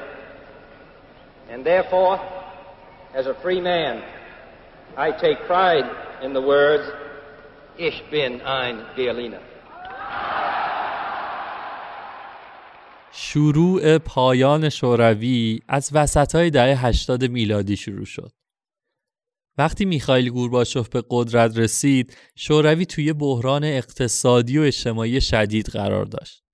And 1.48 1.64
therefore, 1.64 2.18
as 3.14 3.26
a 3.26 3.34
free 3.34 3.60
man, 3.60 4.02
I 4.96 5.12
take 5.12 5.38
pride 5.46 5.84
in 6.24 6.32
the 6.32 6.44
words, 6.54 6.86
Ich 7.76 8.02
bin 8.10 8.40
ein 8.40 8.76
Berliner. 8.96 9.40
شروع 13.12 13.98
پایان 13.98 14.68
شوروی 14.68 15.60
از 15.68 15.90
وسط 15.92 16.34
های 16.34 16.50
دهه 16.50 16.86
80 16.86 17.24
میلادی 17.24 17.76
شروع 17.76 18.04
شد. 18.04 18.32
وقتی 19.58 19.84
میخائیل 19.84 20.30
گورباچوف 20.30 20.88
به 20.88 21.02
قدرت 21.10 21.58
رسید، 21.58 22.16
شوروی 22.34 22.86
توی 22.86 23.12
بحران 23.12 23.64
اقتصادی 23.64 24.58
و 24.58 24.62
اجتماعی 24.62 25.20
شدید 25.20 25.66
قرار 25.66 26.04
داشت. 26.04 26.44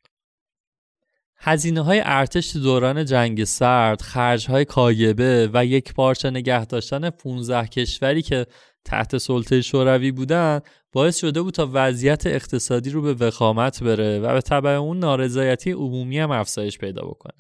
هزینه 1.43 1.81
های 1.81 2.03
ارتش 2.05 2.57
دوران 2.57 3.05
جنگ 3.05 3.45
سرد، 3.45 4.03
خرج 4.03 4.47
های 4.47 4.65
کاگبه 4.65 5.51
و 5.53 5.67
یک 5.67 5.95
پارچه 5.95 6.31
نگه 6.31 6.65
داشتن 6.65 7.11
15 7.11 7.67
کشوری 7.67 8.23
که 8.23 8.47
تحت 8.85 9.19
سلطه 9.19 9.61
شوروی 9.61 10.13
بودن 10.13 10.61
باعث 10.93 11.17
شده 11.19 11.43
بود 11.43 11.55
تا 11.55 11.71
وضعیت 11.73 12.27
اقتصادی 12.27 12.91
رو 12.91 13.03
به 13.03 13.15
وخامت 13.15 13.83
بره 13.83 14.19
و 14.19 14.35
به 14.35 14.41
طبع 14.41 14.71
اون 14.71 14.99
نارضایتی 14.99 15.71
عمومی 15.71 16.19
هم 16.19 16.31
افزایش 16.31 16.79
پیدا 16.79 17.03
بکنه. 17.03 17.35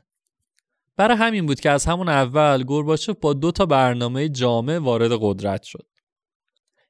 برای 0.96 1.16
همین 1.16 1.46
بود 1.46 1.60
که 1.60 1.70
از 1.70 1.84
همون 1.84 2.08
اول 2.08 2.62
گورباچوف 2.62 3.16
با 3.20 3.32
دو 3.32 3.52
تا 3.52 3.66
برنامه 3.66 4.28
جامع 4.28 4.78
وارد 4.78 5.10
قدرت 5.20 5.62
شد. 5.62 5.86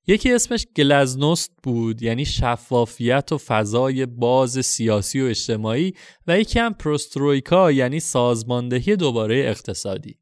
یکی 0.06 0.32
اسمش 0.32 0.66
گلزنوست 0.76 1.52
بود 1.62 2.02
یعنی 2.02 2.24
شفافیت 2.24 3.32
و 3.32 3.38
فضای 3.38 4.06
باز 4.06 4.66
سیاسی 4.66 5.20
و 5.20 5.24
اجتماعی 5.24 5.94
و 6.26 6.38
یکی 6.38 6.58
هم 6.58 6.74
پروسترویکا 6.74 7.72
یعنی 7.72 8.00
سازماندهی 8.00 8.96
دوباره 8.96 9.36
اقتصادی. 9.36 10.18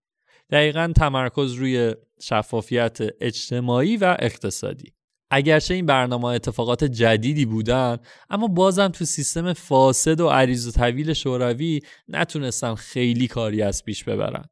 دقیقا 0.51 0.93
تمرکز 0.97 1.53
روی 1.53 1.95
شفافیت 2.21 2.99
اجتماعی 3.21 3.97
و 3.97 4.17
اقتصادی. 4.19 4.93
اگرچه 5.31 5.75
این 5.75 5.87
برنامه 5.87 6.25
اتفاقات 6.25 6.85
جدیدی 6.85 7.45
بودن 7.45 7.97
اما 8.31 8.47
بازم 8.47 8.89
تو 8.89 9.05
سیستم 9.05 9.53
فاسد 9.53 10.21
و 10.21 10.29
عریض 10.29 10.69
و 10.69 10.71
طویل 10.71 11.13
شوروی 11.13 11.81
نتونستن 12.09 12.75
خیلی 12.75 13.29
کاری 13.29 13.63
از 13.63 13.85
پیش 13.85 14.05
ببرن. 14.05 14.45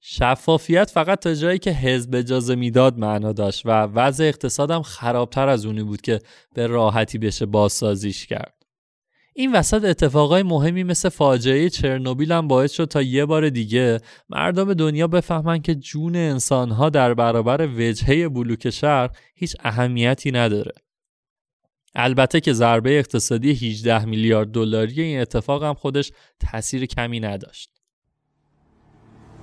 شفافیت 0.00 0.90
فقط 0.90 1.18
تا 1.18 1.34
جایی 1.34 1.58
که 1.58 1.70
حزب 1.70 2.14
اجازه 2.14 2.54
می‌داد 2.54 2.98
معنا 2.98 3.32
داشت 3.32 3.66
و 3.66 3.70
وضع 3.70 4.24
اقتصادم 4.24 4.82
خرابتر 4.82 5.48
از 5.48 5.66
اونی 5.66 5.82
بود 5.82 6.00
که 6.00 6.20
به 6.54 6.66
راحتی 6.66 7.18
بشه 7.18 7.46
بازسازیش 7.46 8.26
کرد. 8.26 8.55
این 9.38 9.52
وسط 9.52 9.84
اتفاقای 9.84 10.42
مهمی 10.42 10.84
مثل 10.84 11.08
فاجعه 11.08 11.70
چرنوبیل 11.70 12.32
هم 12.32 12.48
باعث 12.48 12.72
شد 12.72 12.84
تا 12.84 13.02
یه 13.02 13.26
بار 13.26 13.48
دیگه 13.48 14.00
مردم 14.28 14.74
دنیا 14.74 15.06
بفهمن 15.06 15.62
که 15.62 15.74
جون 15.74 16.16
انسانها 16.16 16.90
در 16.90 17.14
برابر 17.14 17.68
وجهه 17.76 18.28
بلوک 18.28 18.70
شهر 18.70 19.10
هیچ 19.34 19.56
اهمیتی 19.64 20.32
نداره. 20.32 20.72
البته 21.94 22.40
که 22.40 22.52
ضربه 22.52 22.98
اقتصادی 22.98 23.50
18 23.50 24.04
میلیارد 24.04 24.48
دلاری 24.48 25.02
این 25.02 25.20
اتفاق 25.20 25.64
هم 25.64 25.74
خودش 25.74 26.12
تاثیر 26.40 26.86
کمی 26.86 27.20
نداشت. 27.20 27.70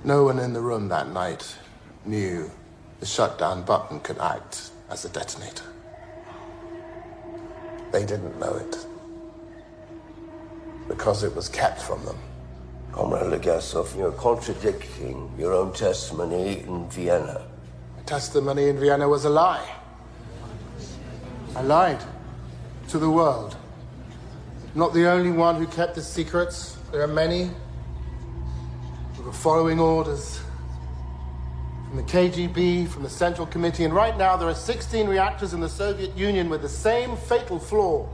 No 0.04 0.24
one 0.30 0.38
in 0.38 0.52
the 0.52 0.60
room 0.60 0.88
that 0.88 1.06
night 1.22 1.44
knew 2.04 2.50
the 3.00 3.06
shutdown 3.06 3.58
button 3.70 4.00
could 4.00 4.18
act 4.18 4.54
as 4.90 5.04
a 5.04 5.08
detonator. 5.18 5.68
They 7.92 8.04
didn't 8.12 8.36
know 8.40 8.54
it 8.64 8.93
because 10.88 11.22
it 11.22 11.34
was 11.34 11.48
kept 11.48 11.80
from 11.80 12.04
them. 12.04 12.18
Comrade 12.92 13.24
Legasov, 13.24 13.96
you're 13.96 14.12
contradicting 14.12 15.32
your 15.38 15.52
own 15.52 15.72
testimony 15.72 16.60
in 16.60 16.88
Vienna. 16.90 17.46
My 17.96 18.02
testimony 18.04 18.68
in 18.68 18.78
Vienna 18.78 19.08
was 19.08 19.24
a 19.24 19.30
lie. 19.30 19.68
I 21.56 21.62
lied 21.62 22.02
to 22.88 22.98
the 22.98 23.10
world. 23.10 23.56
Not 24.74 24.92
the 24.92 25.08
only 25.08 25.30
one 25.30 25.56
who 25.56 25.66
kept 25.66 25.94
the 25.94 26.02
secrets. 26.02 26.76
There 26.92 27.02
are 27.02 27.08
many 27.08 27.50
who 29.16 29.22
were 29.22 29.32
following 29.32 29.80
orders 29.80 30.40
from 31.88 31.96
the 31.96 32.02
KGB, 32.02 32.88
from 32.88 33.04
the 33.04 33.10
Central 33.10 33.46
Committee, 33.46 33.84
and 33.84 33.94
right 33.94 34.16
now 34.16 34.36
there 34.36 34.48
are 34.48 34.54
16 34.54 35.06
reactors 35.06 35.54
in 35.54 35.60
the 35.60 35.68
Soviet 35.68 36.16
Union 36.16 36.48
with 36.48 36.62
the 36.62 36.68
same 36.68 37.16
fatal 37.16 37.58
flaw. 37.58 38.08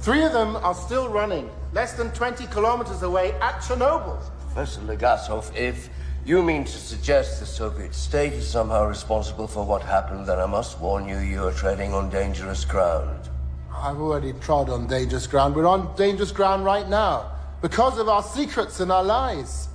Three 0.00 0.22
of 0.22 0.32
them 0.32 0.56
are 0.56 0.74
still 0.74 1.08
running, 1.08 1.50
less 1.72 1.94
than 1.94 2.10
20 2.12 2.46
kilometers 2.46 3.02
away 3.02 3.32
at 3.40 3.60
Chernobyl. 3.60 4.20
Professor 4.40 4.80
Legasov, 4.82 5.54
if 5.56 5.88
you 6.24 6.42
mean 6.42 6.64
to 6.64 6.72
suggest 6.72 7.40
the 7.40 7.46
Soviet 7.46 7.94
state 7.94 8.32
is 8.32 8.48
somehow 8.48 8.86
responsible 8.86 9.46
for 9.46 9.64
what 9.64 9.82
happened, 9.82 10.26
then 10.26 10.38
I 10.38 10.46
must 10.46 10.80
warn 10.80 11.08
you, 11.08 11.18
you 11.18 11.44
are 11.46 11.52
treading 11.52 11.92
on 11.92 12.10
dangerous 12.10 12.64
ground. 12.64 13.28
I've 13.72 14.00
already 14.00 14.32
trod 14.34 14.70
on 14.70 14.86
dangerous 14.86 15.26
ground. 15.26 15.54
We're 15.54 15.66
on 15.66 15.94
dangerous 15.96 16.32
ground 16.32 16.64
right 16.64 16.88
now 16.88 17.32
because 17.60 17.98
of 17.98 18.08
our 18.08 18.22
secrets 18.22 18.80
and 18.80 18.90
our 18.90 19.04
lies. 19.04 19.68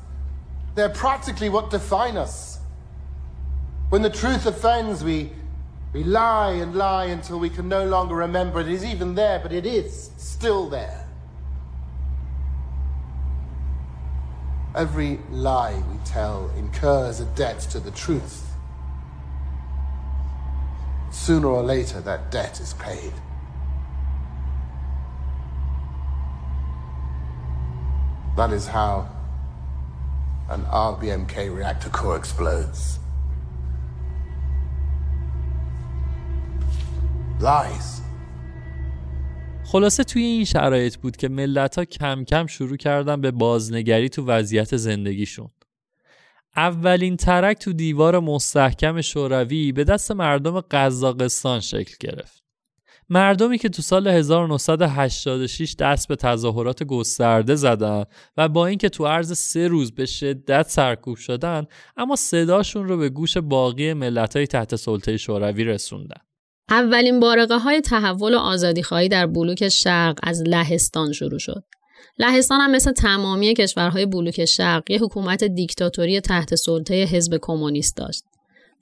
They're 0.75 0.89
practically 0.89 1.49
what 1.49 1.69
define 1.69 2.17
us. 2.17 2.59
When 3.89 4.01
the 4.01 4.09
truth 4.09 4.45
offends, 4.45 5.03
we, 5.03 5.31
we 5.93 6.03
lie 6.03 6.51
and 6.51 6.73
lie 6.75 7.05
until 7.05 7.39
we 7.39 7.49
can 7.49 7.67
no 7.67 7.85
longer 7.85 8.15
remember 8.15 8.61
it 8.61 8.69
is 8.69 8.85
even 8.85 9.15
there, 9.15 9.39
but 9.39 9.51
it 9.51 9.65
is 9.65 10.11
still 10.17 10.69
there. 10.69 11.05
Every 14.73 15.19
lie 15.29 15.83
we 15.91 15.97
tell 16.05 16.49
incurs 16.57 17.19
a 17.19 17.25
debt 17.25 17.59
to 17.71 17.79
the 17.79 17.91
truth. 17.91 18.47
Sooner 21.11 21.47
or 21.47 21.61
later, 21.61 21.99
that 21.99 22.31
debt 22.31 22.61
is 22.61 22.73
paid. 22.75 23.13
That 28.37 28.53
is 28.53 28.65
how 28.65 29.09
an 30.49 30.63
RBMK 30.63 31.53
reactor 31.53 31.89
core 31.89 32.15
explodes. 32.15 33.00
Lies. 37.41 38.01
خلاصه 39.65 40.03
توی 40.03 40.23
این 40.23 40.45
شرایط 40.45 40.97
بود 40.97 41.17
که 41.17 41.29
ملت 41.29 41.77
ها 41.77 41.85
کم 41.85 42.23
کم 42.23 42.47
شروع 42.47 42.77
کردن 42.77 43.21
به 43.21 43.31
بازنگری 43.31 44.09
تو 44.09 44.25
وضعیت 44.25 44.77
زندگیشون. 44.77 45.49
اولین 46.55 47.17
ترک 47.17 47.57
تو 47.57 47.73
دیوار 47.73 48.19
مستحکم 48.19 49.01
شوروی 49.01 49.71
به 49.71 49.83
دست 49.83 50.11
مردم 50.11 50.61
قزاقستان 50.61 51.59
شکل 51.59 51.95
گرفت. 51.99 52.43
مردمی 53.09 53.57
که 53.57 53.69
تو 53.69 53.81
سال 53.81 54.07
1986 54.07 55.75
دست 55.79 56.07
به 56.07 56.15
تظاهرات 56.15 56.83
گسترده 56.83 57.55
زدن 57.55 58.03
و 58.37 58.49
با 58.49 58.67
اینکه 58.67 58.89
تو 58.89 59.07
عرض 59.07 59.37
سه 59.37 59.67
روز 59.67 59.91
به 59.91 60.05
شدت 60.05 60.69
سرکوب 60.69 61.17
شدن 61.17 61.65
اما 61.97 62.15
صداشون 62.15 62.87
رو 62.87 62.97
به 62.97 63.09
گوش 63.09 63.37
باقی 63.37 63.93
ملت‌های 63.93 64.47
تحت 64.47 64.75
سلطه 64.75 65.17
شوروی 65.17 65.63
رسوندن. 65.63 66.21
اولین 66.69 67.19
بارقه 67.19 67.57
های 67.57 67.81
تحول 67.81 68.33
و 68.33 68.37
آزادی 68.37 68.83
خواهی 68.83 69.09
در 69.09 69.27
بلوک 69.27 69.69
شرق 69.69 70.19
از 70.23 70.43
لهستان 70.47 71.11
شروع 71.11 71.39
شد. 71.39 71.63
لهستان 72.19 72.61
هم 72.61 72.71
مثل 72.71 72.91
تمامی 72.91 73.53
کشورهای 73.53 74.05
بلوک 74.05 74.45
شرق 74.45 74.91
یه 74.91 74.99
حکومت 74.99 75.43
دیکتاتوری 75.43 76.19
تحت 76.19 76.55
سلطه 76.55 77.03
حزب 77.03 77.37
کمونیست 77.41 77.97
داشت. 77.97 78.23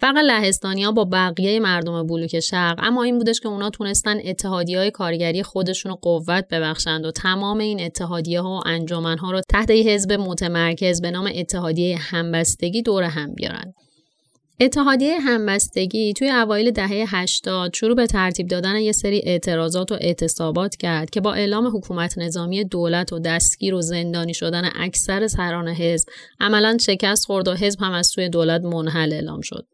فرق 0.01 0.17
لهستانیا 0.17 0.91
با 0.91 1.05
بقیه 1.05 1.59
مردم 1.59 2.07
بلوک 2.07 2.39
شرق 2.39 2.79
اما 2.83 3.03
این 3.03 3.17
بودش 3.17 3.39
که 3.39 3.49
اونا 3.49 3.69
تونستن 3.69 4.19
اتحادی 4.23 4.75
های 4.75 4.91
کارگری 4.91 5.43
خودشون 5.43 5.91
رو 5.91 5.97
قوت 6.01 6.47
ببخشند 6.51 7.05
و 7.05 7.11
تمام 7.11 7.57
این 7.57 7.81
اتحادیه 7.81 8.41
ها 8.41 8.49
و 8.49 8.61
انجمن 8.65 9.17
ها 9.17 9.31
رو 9.31 9.41
تحت 9.49 9.69
یه 9.69 9.93
حزب 9.93 10.11
متمرکز 10.11 11.01
به 11.01 11.11
نام 11.11 11.29
اتحادیه 11.35 11.97
همبستگی 11.97 12.81
دور 12.81 13.03
هم 13.03 13.33
بیارن. 13.33 13.73
اتحادیه 14.61 15.19
همبستگی 15.19 16.13
توی 16.13 16.29
اوایل 16.29 16.71
دهه 16.71 17.05
80 17.07 17.73
شروع 17.73 17.95
به 17.95 18.07
ترتیب 18.07 18.47
دادن 18.47 18.75
یه 18.75 18.91
سری 18.91 19.21
اعتراضات 19.25 19.91
و 19.91 19.95
اعتصابات 20.01 20.75
کرد 20.75 21.09
که 21.09 21.21
با 21.21 21.33
اعلام 21.33 21.77
حکومت 21.77 22.17
نظامی 22.17 22.63
دولت 22.63 23.13
و 23.13 23.19
دستگیر 23.19 23.73
و 23.73 23.81
زندانی 23.81 24.33
شدن 24.33 24.69
اکثر 24.75 25.27
سران 25.27 25.67
حزب 25.67 26.07
عملا 26.39 26.77
شکست 26.77 27.25
خورد 27.25 27.47
و 27.47 27.53
حزب 27.53 27.81
هم 27.81 27.91
از 27.91 28.07
سوی 28.07 28.29
دولت 28.29 28.61
منحل 28.61 29.13
اعلام 29.13 29.41
شد. 29.41 29.65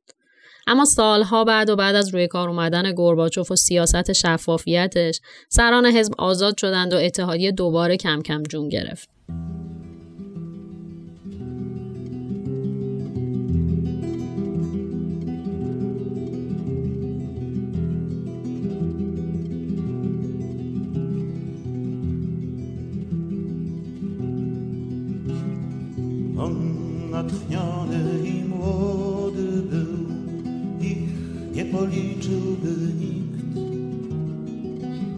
اما 0.67 0.86
سالها 0.86 1.43
بعد 1.43 1.69
و 1.69 1.76
بعد 1.76 1.95
از 1.95 2.10
روی 2.10 2.28
کار 2.28 2.50
اومدن 2.50 2.91
گورباچوف 2.93 3.52
و 3.52 3.56
سیاست 3.56 4.13
شفافیتش 4.13 5.19
سران 5.50 5.86
حزب 5.86 6.13
آزاد 6.17 6.58
شدند 6.58 6.93
و 6.93 6.98
اتحادیه 6.98 7.52
دوباره 7.52 7.98
کم 7.98 8.21
کم 8.21 8.43
جون 8.43 8.69
گرفت. 8.69 9.10
Policzyłby 31.78 32.94
nikt. 33.00 33.60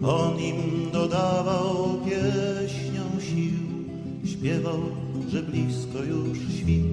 On 0.02 0.40
im 0.40 0.90
dodawał 0.92 2.00
pieśnią 2.04 3.20
sił, 3.20 3.58
śpiewał, 4.24 4.80
że 5.28 5.42
blisko 5.42 6.02
już 6.04 6.38
świt. 6.38 6.84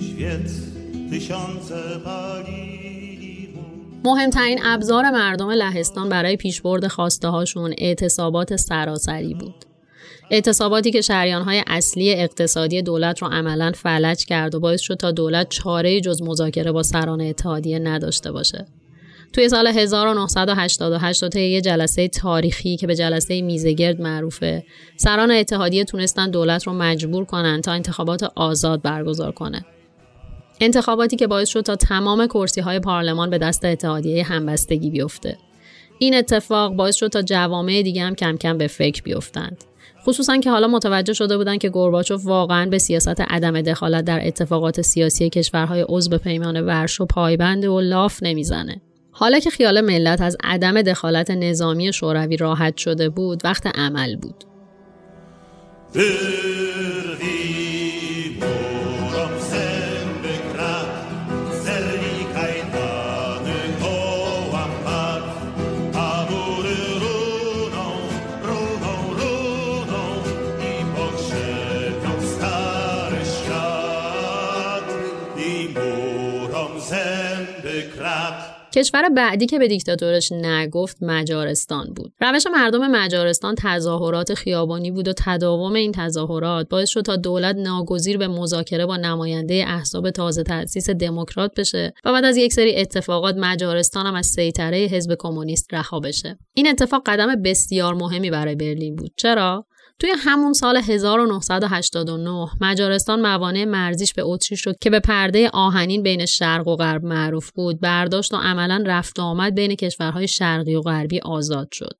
Świec 0.00 0.52
tysiące 1.10 2.00
palili 2.04 2.86
مهمترین 4.04 4.58
ابزار 4.64 5.10
مردم 5.10 5.50
لهستان 5.50 6.08
برای 6.08 6.36
پیشبرد 6.36 6.86
خواسته 6.88 7.28
هاشون 7.28 7.74
اعتصابات 7.78 8.56
سراسری 8.56 9.34
بود. 9.34 9.75
اعتصاباتی 10.30 10.90
که 10.90 11.14
های 11.46 11.62
اصلی 11.66 12.12
اقتصادی 12.12 12.82
دولت 12.82 13.22
رو 13.22 13.28
عملا 13.28 13.72
فلج 13.74 14.24
کرد 14.24 14.54
و 14.54 14.60
باعث 14.60 14.80
شد 14.80 14.94
تا 14.94 15.10
دولت 15.10 15.48
چاره 15.48 16.00
جز 16.00 16.22
مذاکره 16.22 16.72
با 16.72 16.82
سران 16.82 17.20
اتحادیه 17.20 17.78
نداشته 17.78 18.32
باشه. 18.32 18.66
توی 19.32 19.48
سال 19.48 19.66
1988 19.66 21.22
و 21.22 21.38
یه 21.38 21.60
جلسه 21.60 22.08
تاریخی 22.08 22.76
که 22.76 22.86
به 22.86 22.96
جلسه 22.96 23.42
میزگرد 23.42 24.00
معروفه 24.00 24.64
سران 24.96 25.30
اتحادیه 25.30 25.84
تونستن 25.84 26.30
دولت 26.30 26.66
رو 26.66 26.72
مجبور 26.72 27.24
کنن 27.24 27.60
تا 27.60 27.72
انتخابات 27.72 28.22
آزاد 28.22 28.82
برگزار 28.82 29.32
کنه. 29.32 29.64
انتخاباتی 30.60 31.16
که 31.16 31.26
باعث 31.26 31.48
شد 31.48 31.60
تا 31.60 31.76
تمام 31.76 32.26
کرسی 32.26 32.60
های 32.60 32.80
پارلمان 32.80 33.30
به 33.30 33.38
دست 33.38 33.64
اتحادیه 33.64 34.24
همبستگی 34.24 34.90
بیفته. 34.90 35.36
این 35.98 36.14
اتفاق 36.14 36.74
باعث 36.74 36.96
شد 36.96 37.08
تا 37.08 37.22
جوامع 37.22 37.82
دیگه 37.82 38.02
هم 38.02 38.14
کم 38.14 38.36
کم 38.36 38.58
به 38.58 38.66
فکر 38.66 39.02
بیفتند. 39.02 39.64
خصوصا 40.06 40.36
که 40.36 40.50
حالا 40.50 40.68
متوجه 40.68 41.12
شده 41.12 41.36
بودن 41.36 41.58
که 41.58 41.68
گورباچوف 41.68 42.26
واقعا 42.26 42.66
به 42.66 42.78
سیاست 42.78 43.20
عدم 43.20 43.62
دخالت 43.62 44.04
در 44.04 44.26
اتفاقات 44.26 44.80
سیاسی 44.80 45.30
کشورهای 45.30 45.84
عضو 45.88 46.18
پیمان 46.18 46.60
ورشو 46.60 47.06
پایبند 47.06 47.64
و 47.64 47.80
لاف 47.80 48.22
نمی‌زنه. 48.22 48.80
حالا 49.10 49.38
که 49.38 49.50
خیال 49.50 49.80
ملت 49.80 50.20
از 50.20 50.36
عدم 50.44 50.82
دخالت 50.82 51.30
نظامی 51.30 51.92
شوروی 51.92 52.36
راحت 52.36 52.76
شده 52.76 53.08
بود 53.08 53.40
وقت 53.44 53.78
عمل 53.78 54.16
بود. 54.16 54.44
کشور 78.76 79.08
بعدی 79.08 79.46
که 79.46 79.58
به 79.58 79.68
دیکتاتورش 79.68 80.32
نگفت 80.32 80.96
مجارستان 81.00 81.92
بود. 81.96 82.12
روش 82.20 82.46
مردم 82.46 82.90
مجارستان 82.90 83.54
تظاهرات 83.58 84.34
خیابانی 84.34 84.90
بود 84.90 85.08
و 85.08 85.12
تداوم 85.16 85.74
این 85.74 85.92
تظاهرات 85.92 86.68
باعث 86.68 86.88
شد 86.88 87.00
تا 87.00 87.16
دولت 87.16 87.56
ناگزیر 87.56 88.18
به 88.18 88.28
مذاکره 88.28 88.86
با 88.86 88.96
نماینده 88.96 89.64
احزاب 89.66 90.10
تازه 90.10 90.42
تأسیس 90.42 90.90
دموکرات 90.90 91.54
بشه 91.54 91.92
و 92.04 92.12
بعد 92.12 92.24
از 92.24 92.36
یک 92.36 92.52
سری 92.52 92.76
اتفاقات 92.76 93.34
مجارستان 93.38 94.06
هم 94.06 94.14
از 94.14 94.26
سیطره 94.26 94.78
حزب 94.78 95.16
کمونیست 95.18 95.74
رها 95.74 96.00
بشه. 96.00 96.38
این 96.54 96.68
اتفاق 96.68 97.02
قدم 97.06 97.42
بسیار 97.42 97.94
مهمی 97.94 98.30
برای 98.30 98.54
برلین 98.54 98.96
بود. 98.96 99.12
چرا؟ 99.16 99.66
توی 99.98 100.10
همون 100.18 100.52
سال 100.52 100.76
1989 100.76 102.48
مجارستان 102.60 103.20
موانع 103.20 103.64
مرزیش 103.64 104.14
به 104.14 104.22
اتریش 104.24 104.60
شد 104.60 104.78
که 104.80 104.90
به 104.90 105.00
پرده 105.00 105.50
آهنین 105.52 106.02
بین 106.02 106.26
شرق 106.26 106.68
و 106.68 106.76
غرب 106.76 107.04
معروف 107.04 107.50
بود 107.50 107.80
برداشت 107.80 108.34
و 108.34 108.36
عملا 108.36 108.84
رفت 108.86 109.20
آمد 109.20 109.54
بین 109.54 109.74
کشورهای 109.74 110.28
شرقی 110.28 110.74
و 110.74 110.80
غربی 110.80 111.20
آزاد 111.20 111.68
شد. 111.72 111.92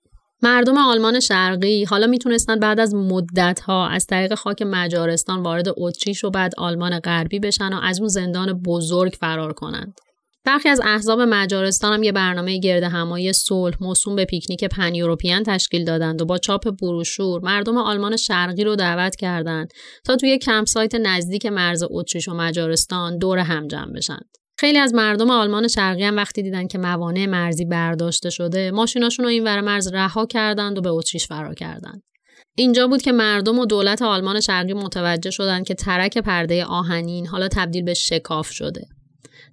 مردم 0.43 0.79
آلمان 0.79 1.21
شرقی 1.21 1.85
حالا 1.85 2.07
می‌تونستن 2.07 2.59
بعد 2.59 2.81
از 2.81 2.95
مدت 2.95 3.61
ها 3.61 3.89
از 3.89 4.07
طریق 4.07 4.35
خاک 4.35 4.63
مجارستان 4.63 5.43
وارد 5.43 5.67
اتریش 5.77 6.25
و 6.25 6.31
بعد 6.31 6.53
آلمان 6.59 7.01
غربی 7.01 7.39
بشن 7.39 7.73
و 7.73 7.81
از 7.83 7.99
اون 8.01 8.09
زندان 8.09 8.53
بزرگ 8.53 9.13
فرار 9.21 9.53
کنند. 9.53 9.95
برخی 10.47 10.69
از 10.69 10.81
احزاب 10.85 11.21
مجارستان 11.21 11.93
هم 11.93 12.03
یه 12.03 12.13
برنامه 12.13 12.59
گرد 12.59 12.83
همایی 12.83 13.33
صلح 13.33 13.77
موسوم 13.81 14.17
به 14.17 14.25
پیکنیک 14.25 14.65
پن 14.65 14.95
یوروپیان 14.95 15.43
تشکیل 15.43 15.85
دادند 15.85 16.23
و 16.23 16.25
با 16.25 16.39
چاپ 16.39 16.71
بروشور 16.83 17.41
مردم 17.45 17.79
آلمان 17.79 18.17
شرقی 18.17 18.65
رو 18.65 18.77
دعوت 18.77 19.17
کردند 19.17 19.73
تا 20.05 20.17
توی 20.17 20.39
کمپ 20.39 20.67
سایت 20.67 20.95
نزدیک 20.95 21.47
مرز 21.47 21.85
اتریش 21.91 22.29
و 22.29 22.35
مجارستان 22.35 23.19
دور 23.19 23.39
هم 23.39 23.69
جمع 23.69 23.93
بشند. 23.93 24.29
خیلی 24.59 24.79
از 24.79 24.95
مردم 24.95 25.31
آلمان 25.31 25.69
شرقی 25.69 26.03
هم 26.03 26.17
وقتی 26.17 26.43
دیدن 26.43 26.67
که 26.67 26.79
موانع 26.79 27.27
مرزی 27.27 27.65
برداشته 27.65 28.31
شده 28.31 28.71
ماشیناشون 28.71 29.25
رو 29.25 29.31
این 29.31 29.45
ور 29.45 29.61
مرز 29.61 29.89
رها 29.93 30.27
کردند 30.27 30.79
و 30.79 30.81
به 30.81 30.91
اتریش 30.91 31.27
فرار 31.27 31.55
کردند. 31.55 32.03
اینجا 32.57 32.89
بود 32.89 33.03
که 33.03 33.13
مردم 33.13 33.59
و 33.59 33.67
دولت 33.67 34.03
آلمان 34.03 34.41
شرقی 34.41 34.73
متوجه 34.73 35.31
شدند 35.31 35.67
که 35.67 35.75
ترک 35.75 36.19
پرده 36.19 36.65
آهنین 36.65 37.27
حالا 37.27 37.49
تبدیل 37.49 37.85
به 37.85 37.95
شکاف 37.95 38.51
شده. 38.51 38.96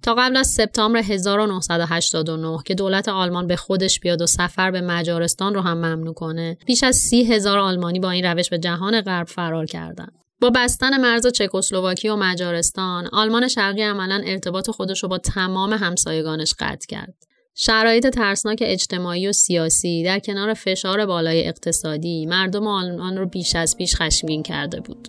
تا 0.04 0.14
قبل 0.14 0.36
از 0.36 0.46
سپتامبر 0.46 0.98
1989 0.98 2.58
که 2.64 2.74
دولت 2.74 3.08
آلمان 3.08 3.46
به 3.46 3.56
خودش 3.56 4.00
بیاد 4.00 4.22
و 4.22 4.26
سفر 4.26 4.70
به 4.70 4.80
مجارستان 4.80 5.54
رو 5.54 5.60
هم 5.60 5.76
ممنوع 5.78 6.14
کنه 6.14 6.56
بیش 6.66 6.84
از 6.84 6.96
سی 6.96 7.24
هزار 7.24 7.58
آلمانی 7.58 8.00
با 8.00 8.10
این 8.10 8.24
روش 8.24 8.50
به 8.50 8.58
جهان 8.58 9.00
غرب 9.00 9.26
فرار 9.26 9.66
کردند. 9.66 10.12
با 10.40 10.50
بستن 10.50 11.00
مرز 11.00 11.26
چکسلواکی 11.26 12.08
و 12.08 12.16
مجارستان 12.16 13.06
آلمان 13.06 13.48
شرقی 13.48 13.82
عملا 13.82 14.22
ارتباط 14.26 14.70
خودش 14.70 15.02
رو 15.02 15.08
با 15.08 15.18
تمام 15.18 15.72
همسایگانش 15.72 16.54
قطع 16.58 16.86
کرد 16.88 17.14
شرایط 17.54 18.06
ترسناک 18.06 18.58
اجتماعی 18.66 19.28
و 19.28 19.32
سیاسی 19.32 20.04
در 20.04 20.18
کنار 20.18 20.54
فشار 20.54 21.06
بالای 21.06 21.48
اقتصادی 21.48 22.26
مردم 22.26 22.66
آلمان 22.66 23.18
رو 23.18 23.26
بیش 23.26 23.56
از 23.56 23.76
پیش 23.76 23.96
خشمگین 23.96 24.42
کرده 24.42 24.80
بود. 24.80 25.08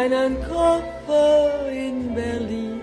einen 0.00 0.36
Koffer 0.48 1.70
in 1.70 2.14
Berlin. 2.14 2.80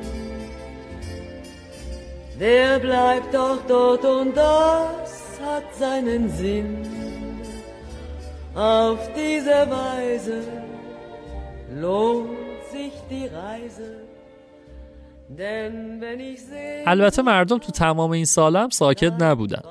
Der 2.40 2.80
bleibt 2.80 3.34
doch 3.34 3.60
dort 3.68 4.06
und 4.06 4.36
das 4.36 5.40
hat 5.46 5.68
seinen 5.84 6.30
Sinn. 6.30 6.70
Auf 8.56 9.00
diese 9.16 9.60
Weise 9.82 10.40
lohnt 11.82 12.64
sich 12.72 12.94
die 13.10 13.28
Reise. 13.28 14.08
البته 16.88 17.22
مردم 17.22 17.58
تو 17.58 17.72
تمام 17.72 18.12
این 18.12 18.26
سال 18.26 18.56
هم 18.56 18.70
ساکت 18.70 19.14
نبودن 19.22 19.62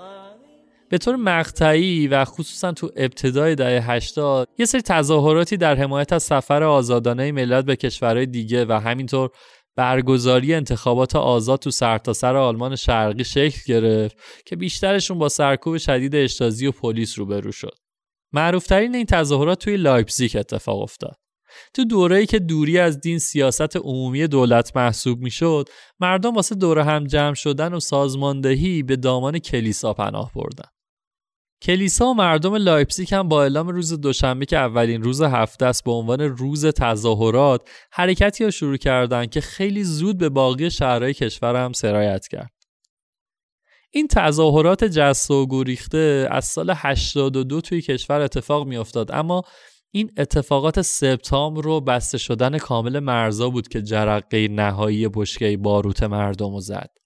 به 0.91 0.97
طور 0.97 1.15
مقطعی 1.15 2.07
و 2.07 2.25
خصوصا 2.25 2.71
تو 2.71 2.89
ابتدای 2.95 3.55
دهه 3.55 3.91
80 3.91 4.47
یه 4.57 4.65
سری 4.65 4.81
تظاهراتی 4.81 5.57
در 5.57 5.75
حمایت 5.75 6.13
از 6.13 6.23
سفر 6.23 6.63
آزادانه 6.63 7.31
ملت 7.31 7.65
به 7.65 7.75
کشورهای 7.75 8.25
دیگه 8.25 8.65
و 8.65 8.71
همینطور 8.71 9.29
برگزاری 9.75 10.53
انتخابات 10.53 11.15
آزاد 11.15 11.59
تو 11.59 11.71
سرتاسر 11.71 12.19
سر 12.19 12.35
آلمان 12.35 12.75
شرقی 12.75 13.23
شکل 13.23 13.59
گرفت 13.65 14.17
که 14.45 14.55
بیشترشون 14.55 15.19
با 15.19 15.29
سرکوب 15.29 15.77
شدید 15.77 16.15
اشتازی 16.15 16.67
و 16.67 16.71
پلیس 16.71 17.19
روبرو 17.19 17.51
شد. 17.51 17.75
معروفترین 18.33 18.95
این 18.95 19.05
تظاهرات 19.05 19.59
توی 19.59 19.77
لایپزیگ 19.77 20.37
اتفاق 20.37 20.81
افتاد. 20.81 21.15
تو 21.73 21.85
دوره‌ای 21.85 22.25
که 22.25 22.39
دوری 22.39 22.79
از 22.79 22.99
دین 22.99 23.19
سیاست 23.19 23.75
عمومی 23.75 24.27
دولت 24.27 24.77
محسوب 24.77 25.19
می‌شد 25.19 25.69
مردم 25.99 26.35
واسه 26.35 26.55
دور 26.55 26.79
هم 26.79 27.03
جمع 27.03 27.33
شدن 27.33 27.73
و 27.73 27.79
سازماندهی 27.79 28.83
به 28.83 28.95
دامان 28.95 29.39
کلیسا 29.39 29.93
پناه 29.93 30.31
بردن 30.35 30.69
کلیسا 31.61 32.05
و 32.05 32.13
مردم 32.13 32.55
لایپزیگ 32.55 33.13
هم 33.13 33.27
با 33.27 33.41
اعلام 33.41 33.67
روز 33.67 34.01
دوشنبه 34.01 34.45
که 34.45 34.57
اولین 34.57 35.03
روز 35.03 35.21
هفته 35.21 35.65
است 35.65 35.83
به 35.83 35.91
عنوان 35.91 36.21
روز 36.21 36.65
تظاهرات 36.65 37.69
حرکتی 37.91 38.43
رو 38.43 38.49
شروع 38.49 38.77
کردند 38.77 39.29
که 39.29 39.41
خیلی 39.41 39.83
زود 39.83 40.17
به 40.17 40.29
باقی 40.29 40.71
شهرهای 40.71 41.13
کشور 41.13 41.55
هم 41.55 41.73
سرایت 41.73 42.27
کرد. 42.27 42.51
این 43.91 44.07
تظاهرات 44.07 44.83
جسته 44.83 45.31
و 45.31 45.47
گریخته 45.49 46.27
از 46.31 46.45
سال 46.45 46.73
82 46.75 47.61
توی 47.61 47.81
کشور 47.81 48.21
اتفاق 48.21 48.67
می 48.67 48.77
افتاد 48.77 49.11
اما 49.11 49.43
این 49.91 50.11
اتفاقات 50.17 50.81
سپتامبر 50.81 51.61
و 51.61 51.81
بسته 51.81 52.17
شدن 52.17 52.57
کامل 52.57 52.99
مرزا 52.99 53.49
بود 53.49 53.67
که 53.67 53.81
جرقه 53.81 54.47
نهایی 54.47 55.07
بشکه 55.07 55.57
باروت 55.57 56.03
مردم 56.03 56.53
رو 56.53 56.59
زد. 56.59 57.00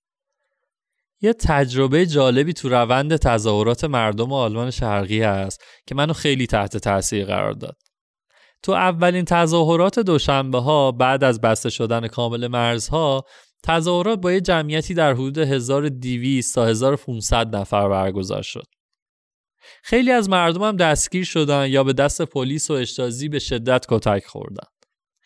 یه 1.22 1.34
تجربه 1.34 2.06
جالبی 2.06 2.54
تو 2.54 2.70
روند 2.70 3.16
تظاهرات 3.16 3.84
مردم 3.84 4.34
آلمان 4.34 4.72
شرقی 4.72 5.22
هست 5.22 5.64
که 5.88 5.96
منو 5.96 6.14
خیلی 6.14 6.48
تحت 6.48 6.78
تاثیر 6.78 7.26
قرار 7.26 7.52
داد. 7.52 7.78
تو 8.64 8.72
اولین 8.72 9.26
تظاهرات 9.26 10.00
دوشنبه 10.00 10.60
ها 10.60 10.92
بعد 10.92 11.24
از 11.24 11.42
بسته 11.42 11.70
شدن 11.70 12.08
کامل 12.08 12.48
مرزها 12.48 13.24
تظاهرات 13.64 14.20
با 14.20 14.32
یه 14.32 14.42
جمعیتی 14.42 14.94
در 14.94 15.14
حدود 15.14 15.38
1200 15.38 16.56
تا 16.56 16.66
1500 16.66 17.56
نفر 17.56 17.90
برگزار 17.90 18.42
شد. 18.42 18.66
خیلی 19.84 20.12
از 20.12 20.30
مردم 20.30 20.64
هم 20.64 20.78
دستگیر 20.78 21.26
شدن 21.26 21.68
یا 21.70 21.84
به 21.84 21.94
دست 21.94 22.22
پلیس 22.22 22.72
و 22.72 22.74
اشتازی 22.74 23.30
به 23.30 23.40
شدت 23.40 23.86
کتک 23.90 24.26
خوردن. 24.26 24.68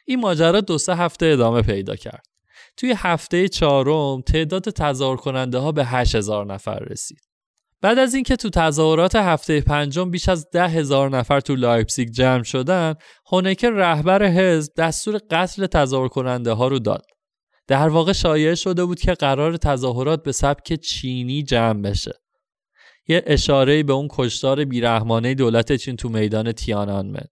این 0.06 0.20
ماجرا 0.20 0.62
دو 0.62 0.78
سه 0.78 0.96
هفته 0.96 1.26
ادامه 1.26 1.62
پیدا 1.62 1.96
کرد. 1.96 2.29
توی 2.80 2.94
هفته 2.98 3.48
چهارم 3.48 4.22
تعداد 4.22 4.70
تظاهر 4.70 5.16
کننده 5.16 5.58
ها 5.58 5.72
به 5.72 5.86
8000 5.86 6.46
نفر 6.46 6.80
رسید. 6.80 7.20
بعد 7.82 8.00
از 8.00 8.14
اینکه 8.14 8.36
تو 8.36 8.50
تظاهرات 8.50 9.16
هفته 9.16 9.62
پنجم 9.62 10.12
بیش 10.12 10.30
از 10.30 10.50
ده 10.52 10.68
هزار 10.68 11.10
نفر 11.10 11.40
تو 11.40 11.56
لایپزیگ 11.56 12.10
جمع 12.10 12.44
شدن، 12.44 12.94
هونکر 13.32 13.70
رهبر 13.70 14.24
حزب 14.24 14.74
دستور 14.78 15.20
قتل 15.32 15.66
تظاهر 15.66 16.08
کننده 16.08 16.52
ها 16.52 16.68
رو 16.68 16.80
داد. 16.80 17.06
در 17.68 17.90
واقع 17.90 18.12
شایع 18.12 18.56
شده 18.56 18.86
بود 18.86 19.00
که 19.00 19.14
قرار 19.14 19.58
تظاهرات 19.58 20.24
به 20.24 20.32
سبک 20.32 20.74
چینی 20.74 21.44
جمع 21.44 21.82
بشه. 21.82 22.14
یه 23.08 23.24
اشاره 23.26 23.84
به 23.84 23.94
اون 23.94 24.08
کشتار 24.12 24.66
بیرحمانه 24.66 25.34
دولت 25.34 25.76
چین 25.76 25.96
تو 25.96 26.10
میدان 26.10 26.52
تیانانمن 26.52 27.26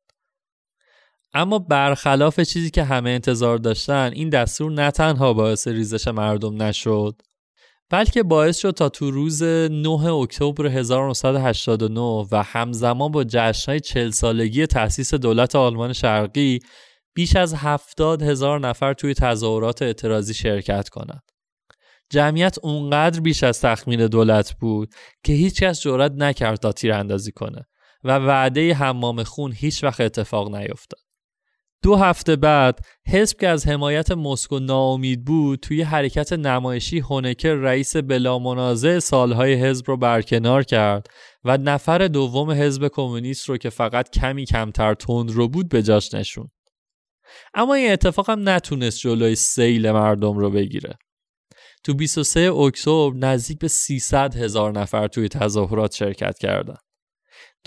اما 1.34 1.60
برخلاف 1.60 2.40
چیزی 2.40 2.70
که 2.70 2.84
همه 2.84 3.10
انتظار 3.10 3.58
داشتن 3.58 4.12
این 4.14 4.30
دستور 4.30 4.72
نه 4.72 4.92
تنها 4.92 5.34
باعث 5.34 5.68
ریزش 5.68 6.08
مردم 6.08 6.62
نشد 6.62 7.22
بلکه 7.90 8.24
باعث 8.24 8.58
شد 8.58 8.72
تا 8.72 8.90
تو 8.90 9.12
روز 9.12 9.44
9 9.44 9.90
اکتبر 9.90 10.68
1989 10.68 12.28
و 12.32 12.44
همزمان 12.46 13.12
با 13.12 13.24
جشنهای 13.24 13.80
چل 13.80 14.10
سالگی 14.10 14.66
تأسیس 14.66 15.14
دولت 15.14 15.56
آلمان 15.56 15.94
شرقی 15.94 16.60
بیش 17.14 17.36
از 17.36 17.54
هفتاد 17.54 18.22
هزار 18.22 18.60
نفر 18.60 18.94
توی 18.94 19.14
تظاهرات 19.14 19.82
اعتراضی 19.82 20.34
شرکت 20.34 20.90
کنند. 20.90 21.24
جمعیت 22.10 22.58
اونقدر 22.64 23.20
بیش 23.20 23.44
از 23.44 23.62
تخمین 23.62 24.08
دولت 24.08 24.54
بود 24.54 24.94
که 25.24 25.34
هیچ 25.34 25.64
کس 25.64 25.82
جرأت 25.82 26.12
نکرد 26.12 26.60
تا 26.60 26.72
تیراندازی 26.72 27.32
کنه 27.32 27.68
و 28.04 28.18
وعده 28.18 28.74
حمام 28.74 29.24
خون 29.24 29.52
هیچ 29.52 29.84
وقت 29.84 30.02
اتفاق 30.02 30.56
نیفتاد. 30.56 31.07
دو 31.84 31.96
هفته 31.96 32.36
بعد 32.36 32.80
حزب 33.08 33.40
که 33.40 33.48
از 33.48 33.68
حمایت 33.68 34.12
مسکو 34.12 34.60
ناامید 34.60 35.26
بود 35.26 35.60
توی 35.60 35.82
حرکت 35.82 36.34
نمایشی 36.34 37.00
هونکر 37.00 37.54
رئیس 37.54 37.98
بلامنازع 37.98 39.00
سالهای 39.00 39.54
حزب 39.54 39.86
رو 39.88 39.98
برکنار 39.98 40.64
کرد 40.64 41.08
و 41.44 41.58
نفر 41.58 42.08
دوم 42.08 42.52
حزب 42.52 42.88
کمونیست 42.88 43.50
رو 43.50 43.58
که 43.58 43.70
فقط 43.70 44.10
کمی 44.10 44.46
کمتر 44.46 44.94
تند 44.94 45.32
رو 45.32 45.48
بود 45.48 45.70
به 45.70 45.84
جاش 45.84 46.14
نشون. 46.14 46.50
اما 47.54 47.74
این 47.74 47.92
اتفاق 47.92 48.30
هم 48.30 48.50
نتونست 48.50 49.00
جلوی 49.00 49.36
سیل 49.36 49.92
مردم 49.92 50.38
رو 50.38 50.50
بگیره. 50.52 50.98
تو 51.84 51.94
23 51.94 52.52
اکتبر 52.52 53.12
نزدیک 53.16 53.60
به 53.60 53.68
300 53.68 54.36
هزار 54.36 54.80
نفر 54.80 55.08
توی 55.08 55.28
تظاهرات 55.28 55.96
شرکت 55.96 56.38
کردند. 56.38 56.87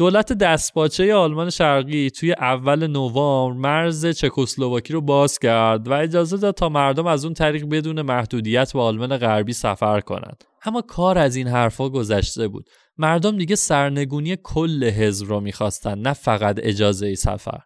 دولت 0.01 0.33
دستپاچه 0.33 1.15
آلمان 1.15 1.51
شرقی 1.51 2.11
توی 2.11 2.33
اول 2.33 2.87
نوامبر 2.87 3.59
مرز 3.59 4.07
چکسلواکی 4.07 4.93
رو 4.93 5.01
باز 5.01 5.39
کرد 5.39 5.89
و 5.89 5.93
اجازه 5.93 6.37
داد 6.37 6.55
تا 6.55 6.69
مردم 6.69 7.07
از 7.07 7.25
اون 7.25 7.35
طریق 7.35 7.69
بدون 7.69 8.03
محدودیت 8.03 8.73
به 8.73 8.81
آلمان 8.81 9.17
غربی 9.17 9.53
سفر 9.53 10.01
کنند. 10.01 10.45
اما 10.65 10.83
کار 10.83 11.19
از 11.19 11.37
این 11.37 11.49
حرفا 11.49 11.89
گذشته 11.89 12.49
بود. 12.49 12.69
مردم 12.99 13.39
دیگه 13.39 13.55
سرنگونی 13.57 14.37
کل 14.43 14.85
حزب 14.85 15.27
رو 15.29 15.41
می‌خواستن 15.41 15.99
نه 15.99 16.13
فقط 16.13 16.57
اجازه 16.63 17.15
سفر. 17.15 17.61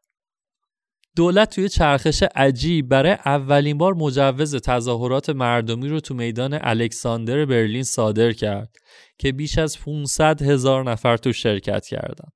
دولت 1.17 1.55
توی 1.55 1.69
چرخش 1.69 2.23
عجیب 2.35 2.89
برای 2.89 3.13
اولین 3.13 3.79
بار 3.79 3.95
مجوز 3.95 4.57
تظاهرات 4.57 5.31
مردمی 5.31 5.89
رو 5.89 6.01
تو 6.01 6.15
میدان 6.15 6.59
الکساندر 6.61 7.45
برلین 7.45 7.83
صادر 7.83 8.33
کرد 8.33 8.77
که 9.19 9.33
بیش 9.33 9.59
از 9.59 9.79
500 9.79 10.43
هزار 10.43 10.91
نفر 10.91 11.17
تو 11.17 11.33
شرکت 11.33 11.87
کردند. 11.87 12.33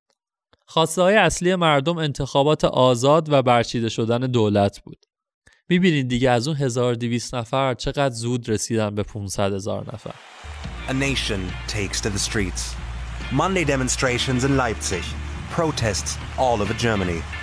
خواسته 0.65 1.01
های 1.01 1.15
اصلی 1.15 1.55
مردم 1.55 1.97
انتخابات 1.97 2.65
آزاد 2.65 3.29
و 3.31 3.41
برچیده 3.41 3.89
شدن 3.89 4.19
دولت 4.19 4.79
بود. 4.79 5.05
می‌بینید 5.69 6.07
دیگه 6.07 6.29
از 6.29 6.47
اون 6.47 6.57
1200 6.57 7.35
نفر 7.35 7.73
چقدر 7.73 8.15
زود 8.15 8.49
رسیدن 8.49 8.95
به 8.95 9.03
500 9.03 9.53
هزار 9.53 9.85
نفر. 9.93 10.15
A 10.87 10.91
nation 10.91 11.39
takes 11.67 12.01
to 12.01 12.09
the 12.09 12.19
streets. 12.29 12.75
Monday 13.31 13.63
demonstrations 13.63 14.43
in 14.43 14.57
Leipzig. 14.57 15.05
Protests 15.57 16.17
all 16.37 16.61
over 16.61 16.73
Germany. 16.73 17.38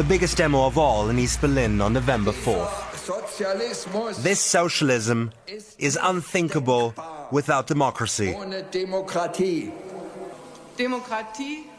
The 0.00 0.08
biggest 0.08 0.38
demo 0.38 0.64
of 0.64 0.78
all 0.78 1.10
in 1.10 1.18
East 1.18 1.42
Berlin 1.42 1.78
on 1.82 1.92
November 1.92 2.32
4th. 2.32 4.22
This 4.22 4.40
socialism 4.40 5.30
is 5.46 5.98
unthinkable 6.00 6.94
without 7.30 7.66
democracy. 7.66 8.34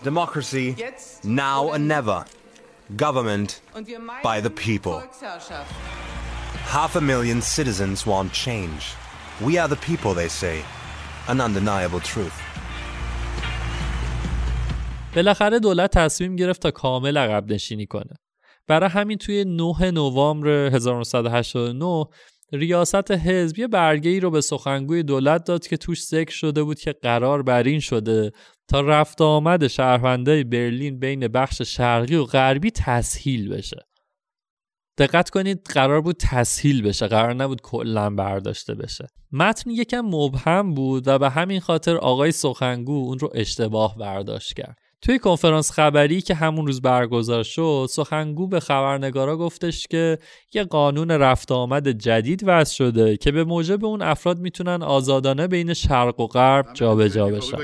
Democracy 0.04 0.76
now 1.24 1.72
and 1.72 1.88
never. 1.88 2.24
Government 2.96 3.60
by 4.22 4.40
the 4.40 4.52
people. 4.52 5.00
Half 6.78 6.96
a 6.96 7.02
million 7.02 7.42
citizens 7.42 8.06
want 8.06 8.34
change. 8.34 8.94
We 9.42 9.58
are 9.58 9.68
the 9.68 9.78
people, 9.78 10.14
they 10.14 10.28
say. 10.28 10.64
An 11.28 11.42
undeniable 11.42 12.00
truth. 12.00 12.40
بالاخره 15.15 15.60
دولت 15.60 15.97
تصمیم 15.97 16.36
گرفت 16.36 16.62
تا 16.62 16.71
کامل 16.71 17.17
عقب 17.17 17.52
نشینی 17.52 17.86
کنه. 17.86 18.15
برای 18.67 18.89
همین 18.89 19.17
توی 19.17 19.45
9 19.45 19.91
نوامبر 19.91 20.50
1989 20.50 22.06
ریاست 22.54 23.12
حزب 23.12 23.60
یه 23.60 23.67
برگه 23.67 24.10
ای 24.10 24.19
رو 24.19 24.32
به 24.32 24.41
سخنگوی 24.41 25.04
دولت 25.04 25.43
داد 25.43 25.67
که 25.67 25.78
توش 25.78 26.04
ذکر 26.04 26.32
شده 26.32 26.63
بود 26.63 26.80
که 26.80 26.93
قرار 27.02 27.43
بر 27.43 27.63
این 27.63 27.80
شده 27.80 28.32
تا 28.67 28.82
رفت 28.82 29.21
آمد 29.21 29.67
شهروندای 29.67 30.43
برلین 30.43 31.00
بین 31.00 31.28
بخش 31.28 31.62
شرقی 31.62 32.15
و 32.15 32.24
غربی 32.24 32.71
تسهیل 32.71 33.50
بشه. 33.50 33.78
دقت 34.97 35.30
کنید 35.30 35.62
قرار 35.74 36.02
بود 36.02 36.15
تسهیل 36.19 36.82
بشه 36.82 37.08
قرار 37.08 37.34
نبود 37.34 37.62
کلا 37.62 38.10
برداشته 38.10 38.76
بشه 38.76 39.08
متن 39.32 39.69
یکم 39.69 40.02
مبهم 40.02 40.74
بود 40.74 41.08
و 41.08 41.19
به 41.19 41.30
همین 41.30 41.60
خاطر 41.60 41.97
آقای 41.97 42.32
سخنگو 42.32 42.93
اون 42.93 43.19
رو 43.19 43.30
اشتباه 43.34 43.97
برداشت 43.97 44.54
کرد 44.54 44.78
توی 45.02 45.20
کنفرانس 45.20 45.72
خبری 45.72 46.22
که 46.22 46.36
همون 46.36 46.68
روز 46.68 46.82
برگزار 46.82 47.44
شد 47.44 47.88
سخنگو 47.90 48.48
به 48.48 48.60
خبرنگارا 48.60 49.38
گفتش 49.38 49.88
که 49.88 50.18
یه 50.54 50.64
قانون 50.64 51.12
رفت 51.12 51.52
آمد 51.52 51.88
جدید 51.88 52.44
وضع 52.46 52.74
شده 52.74 53.18
که 53.18 53.32
به 53.32 53.44
موجب 53.44 53.86
اون 53.86 54.02
افراد 54.02 54.40
می‌تونن 54.40 54.84
آزادانه 54.84 55.48
بین 55.48 55.74
شرق 55.74 56.20
و 56.20 56.28
غرب 56.28 56.66
جابجا 56.74 57.28
بشن 57.28 57.58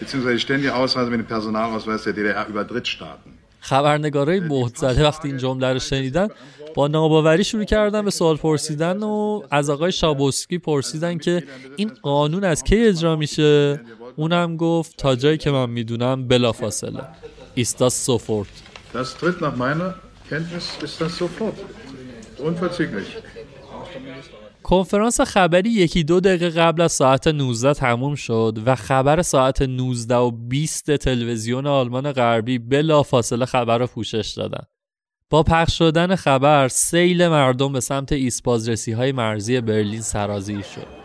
beziehungsweise 0.00 0.38
ständige 0.38 0.74
Ausreise 0.74 1.10
mit 1.10 1.20
dem 1.20 1.26
Personalausweis 1.26 2.04
der 2.04 2.12
DDR 2.12 2.46
über 2.48 2.64
Drittstaaten. 2.64 3.37
خبرنگارای 3.68 4.40
زده 4.76 5.04
وقتی 5.04 5.28
این 5.28 5.38
جمله 5.38 5.72
رو 5.72 5.78
شنیدن 5.78 6.28
با 6.74 6.88
ناباوری 6.88 7.44
شروع 7.44 7.64
کردن 7.64 8.04
به 8.04 8.10
سوال 8.10 8.36
پرسیدن 8.36 9.02
و 9.02 9.42
از 9.50 9.70
آقای 9.70 9.92
شابوسکی 9.92 10.58
پرسیدن 10.58 11.18
که 11.18 11.44
این 11.76 11.90
قانون 12.02 12.44
از 12.44 12.64
کی 12.64 12.86
اجرا 12.86 13.16
میشه؟ 13.16 13.80
اونم 14.16 14.56
گفت 14.56 14.96
تا 14.96 15.16
جایی 15.16 15.38
که 15.38 15.50
من 15.50 15.70
می‌دونم 15.70 16.28
بلافاصله. 16.28 17.02
ایستا 17.54 17.88
سوفورت 17.88 18.48
Das 18.94 19.10
tritt 19.20 19.40
nach 19.40 19.56
meiner 19.56 19.88
Kenntnis 20.30 20.66
ist 20.86 20.96
das 21.02 21.12
sofort. 21.18 21.58
Unverzüglich. 22.48 23.08
کنفرانس 24.68 25.20
خبری 25.20 25.70
یکی 25.70 26.04
دو 26.04 26.20
دقیقه 26.20 26.50
قبل 26.50 26.82
از 26.82 26.92
ساعت 26.92 27.28
19 27.28 27.74
تموم 27.74 28.14
شد 28.14 28.58
و 28.66 28.74
خبر 28.74 29.22
ساعت 29.22 29.62
19 29.62 30.16
و 30.16 30.30
20 30.30 30.96
تلویزیون 30.96 31.66
آلمان 31.66 32.12
غربی 32.12 32.58
بلا 32.58 33.02
فاصله 33.02 33.46
خبر 33.46 33.78
رو 33.78 33.86
پوشش 33.86 34.34
دادن. 34.36 34.64
با 35.30 35.42
پخش 35.42 35.78
شدن 35.78 36.16
خبر 36.16 36.68
سیل 36.68 37.28
مردم 37.28 37.72
به 37.72 37.80
سمت 37.80 38.12
ایسپازرسی 38.12 38.92
های 38.92 39.12
مرزی 39.12 39.60
برلین 39.60 40.00
سرازیر 40.00 40.62
شد. 40.62 40.97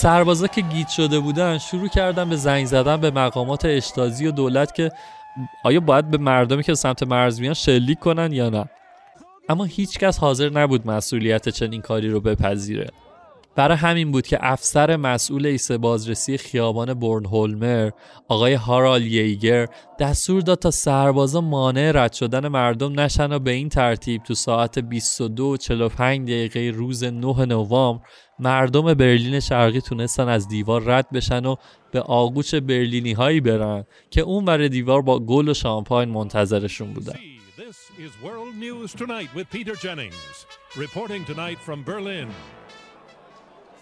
سربازا 0.00 0.46
که 0.46 0.60
گیت 0.60 0.88
شده 0.88 1.20
بودن 1.20 1.58
شروع 1.58 1.88
کردن 1.88 2.28
به 2.28 2.36
زنگ 2.36 2.66
زدن 2.66 2.96
به 2.96 3.10
مقامات 3.10 3.64
اشتازی 3.64 4.26
و 4.26 4.30
دولت 4.30 4.74
که 4.74 4.92
آیا 5.64 5.80
باید 5.80 6.10
به 6.10 6.18
مردمی 6.18 6.62
که 6.62 6.74
سمت 6.74 7.02
مرز 7.02 7.40
میان 7.40 7.54
شلیک 7.54 7.98
کنن 7.98 8.32
یا 8.32 8.50
نه؟ 8.50 8.64
اما 9.48 9.64
هیچکس 9.64 10.18
حاضر 10.18 10.50
نبود 10.50 10.86
مسئولیت 10.86 11.48
چنین 11.48 11.82
کاری 11.82 12.08
رو 12.08 12.20
بپذیره. 12.20 12.90
برای 13.56 13.76
همین 13.76 14.12
بود 14.12 14.26
که 14.26 14.38
افسر 14.40 14.96
مسئول 14.96 15.46
ایسه 15.46 15.78
بازرسی 15.78 16.38
خیابان 16.38 16.94
برنهولمر 16.94 17.90
آقای 18.28 18.54
هارال 18.54 19.02
ییگر 19.02 19.66
دستور 19.98 20.42
داد 20.42 20.58
تا 20.58 20.70
سربازا 20.70 21.40
مانع 21.40 21.92
رد 21.94 22.12
شدن 22.12 22.48
مردم 22.48 23.00
نشن 23.00 23.32
و 23.32 23.38
به 23.38 23.50
این 23.50 23.68
ترتیب 23.68 24.22
تو 24.22 24.34
ساعت 24.34 24.78
22 24.78 25.56
45 25.56 26.28
دقیقه 26.28 26.72
روز 26.76 27.04
9 27.04 27.46
نوامبر 27.46 28.04
مردم 28.38 28.94
برلین 28.94 29.40
شرقی 29.40 29.80
تونستن 29.80 30.28
از 30.28 30.48
دیوار 30.48 30.82
رد 30.84 31.10
بشن 31.10 31.46
و 31.46 31.56
به 31.92 32.00
آغوش 32.00 32.54
برلینی 32.54 33.12
هایی 33.12 33.40
برن 33.40 33.84
که 34.10 34.20
اون 34.20 34.44
بر 34.44 34.58
دیوار 34.58 35.02
با 35.02 35.18
گل 35.18 35.48
و 35.48 35.54
شامپاین 35.54 36.08
منتظرشون 36.08 36.92
بودن. 36.92 37.14
From 41.66 41.84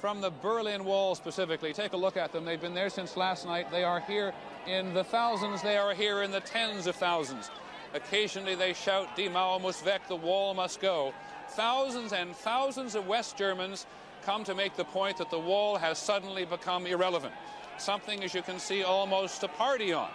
the 0.03 0.33
Berlin 0.43 0.85
Wall 0.85 1.15
specifically, 1.15 1.73
take 1.73 1.93
a 1.93 1.97
look 1.97 2.17
at 2.17 2.33
them. 2.33 2.45
They've 2.45 2.61
been 2.61 2.75
there 2.75 2.91
since 2.91 3.17
last 3.17 3.47
night. 3.47 3.71
They 3.71 3.85
are 3.85 4.01
here 4.01 4.33
in 4.67 4.95
the 4.95 5.05
thousands. 5.05 5.63
They 5.63 5.77
are 5.77 5.95
here 5.95 6.23
in 6.23 6.31
the 6.31 6.41
tens 6.41 6.87
of 6.87 6.97
thousands. 6.97 7.51
Occasionally 7.95 8.55
they 8.55 8.75
shout, 8.75 9.17
Die 9.17 9.29
Mauer 9.29 9.61
muss 9.61 9.85
weg, 9.85 10.03
the 10.09 10.17
wall 10.17 10.55
must 10.55 10.81
go. 10.81 11.13
Thousands 11.51 12.13
and 12.13 12.37
thousands 12.37 12.95
of 12.95 13.07
West 13.07 13.37
Germans 13.37 13.87
come 14.25 14.45
to 14.45 14.55
make 14.55 14.77
the 14.77 14.85
point 14.85 15.17
that 15.19 15.31
the 15.31 15.39
wall 15.39 15.77
has 15.77 15.99
suddenly 15.99 16.45
become 16.45 16.87
irrelevant. 16.87 17.33
Something, 17.79 18.23
as 18.25 18.35
you 18.35 18.43
can 18.43 18.59
see, 18.59 18.83
almost 18.83 19.41
to 19.41 19.49
party 19.49 19.93
on. 19.93 20.11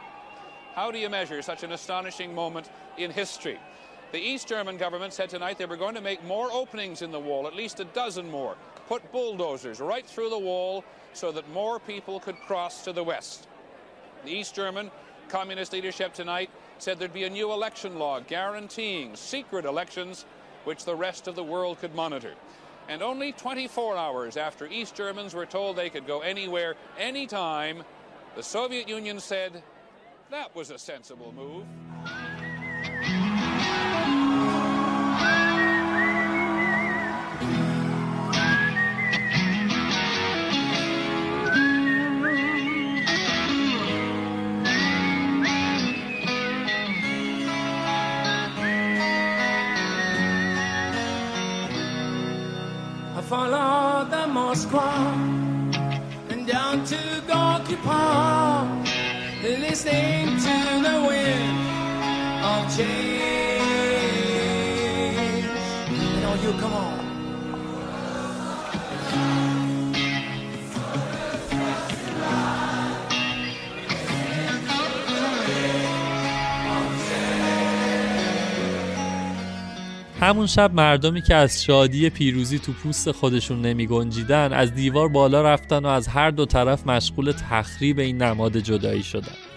How 0.76 0.91
do 0.91 1.00
you 1.00 1.10
measure 1.10 1.41
such 1.41 1.63
an 1.63 1.72
astonishing 1.72 2.34
moment 2.34 2.69
in 2.98 3.10
history? 3.12 3.60
The 4.12 4.19
East 4.19 4.48
German 4.48 4.78
government 4.78 5.13
said 5.13 5.30
tonight 5.30 5.58
they 5.58 5.65
were 5.65 5.78
going 5.78 5.96
to 5.96 6.02
make 6.02 6.24
more 6.24 6.52
openings 6.52 7.02
in 7.02 7.12
the 7.12 7.19
wall, 7.19 7.48
at 7.48 7.56
least 7.56 7.80
a 7.80 7.86
dozen 7.86 8.30
more, 8.30 8.56
put 8.88 9.12
bulldozers 9.12 9.80
right 9.80 10.06
through 10.06 10.30
the 10.30 10.38
wall 10.38 10.84
so 11.13 11.32
that 11.32 11.50
more 11.52 11.80
people 11.80 12.19
could 12.19 12.39
cross 12.41 12.84
to 12.84 12.93
the 12.93 13.04
west. 13.04 13.48
The 14.26 14.32
East 14.32 14.56
German 14.56 14.91
communist 15.30 15.74
leadership 15.74 16.13
tonight 16.13 16.50
said 16.80 17.00
there'd 17.00 17.13
be 17.13 17.24
a 17.24 17.30
new 17.30 17.52
election 17.52 17.98
law 17.98 18.19
guaranteeing 18.19 19.15
secret 19.15 19.65
elections 19.65 20.26
which 20.63 20.86
the 20.86 20.96
rest 20.96 21.28
of 21.28 21.36
the 21.36 21.43
world 21.43 21.80
could 21.80 21.93
monitor. 21.96 22.34
And 22.89 23.02
only 23.02 23.32
24 23.32 23.96
hours 23.96 24.38
after 24.38 24.67
East 24.67 24.96
Germans 24.96 25.34
were 25.34 25.46
told 25.46 25.76
they 25.76 25.89
could 25.89 26.06
go 26.06 26.19
anywhere, 26.19 26.76
anytime, 27.00 27.84
the 28.36 28.43
Soviet 28.43 28.89
Union 28.89 29.19
said 29.19 29.63
that 30.32 30.56
was 30.56 30.72
a 30.72 30.78
sensible 30.78 31.32
move. 31.32 31.65
Moskva 54.53 54.85
and 56.29 56.45
down 56.45 56.85
to 56.85 57.23
Gorky 57.25 57.75
Park, 57.77 58.85
listening 59.41 60.27
to 60.45 60.55
the 60.85 60.95
wind 61.07 61.57
of 62.51 62.77
change. 62.77 63.03
You 65.89 66.19
know, 66.21 66.35
you 66.43 66.51
come 66.61 66.73
on. 66.73 67.12
همون 80.23 80.47
شب 80.47 80.73
مردمی 80.73 81.21
که 81.21 81.36
از 81.36 81.63
شادی 81.63 82.09
پیروزی 82.09 82.59
تو 82.59 82.71
پوست 82.71 83.12
خودشون 83.12 83.62
نمی 83.62 83.88
گنجیدن 83.88 84.53
از 84.53 84.73
دیوار 84.73 85.09
بالا 85.09 85.41
رفتن 85.41 85.86
و 85.86 85.88
از 85.88 86.07
هر 86.07 86.31
دو 86.31 86.45
طرف 86.45 86.88
مشغول 86.88 87.31
تخریب 87.31 87.99
این 87.99 88.21
نماد 88.21 88.57
جدایی 88.57 89.03
شدن. 89.03 89.52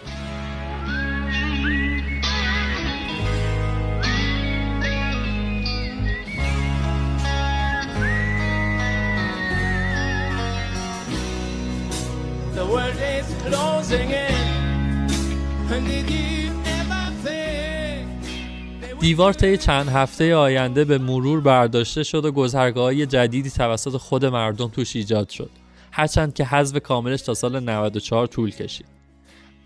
دیوار 19.06 19.32
طی 19.32 19.56
چند 19.56 19.88
هفته 19.88 20.34
آینده 20.34 20.84
به 20.84 20.98
مرور 20.98 21.40
برداشته 21.40 22.02
شد 22.02 22.24
و 22.24 22.32
گذرگاه 22.32 23.06
جدیدی 23.06 23.50
توسط 23.50 23.96
خود 23.96 24.24
مردم 24.24 24.68
توش 24.68 24.96
ایجاد 24.96 25.28
شد. 25.28 25.50
هرچند 25.92 26.34
که 26.34 26.44
حذف 26.44 26.78
کاملش 26.82 27.22
تا 27.22 27.34
سال 27.34 27.60
94 27.60 28.26
طول 28.26 28.50
کشید. 28.50 28.86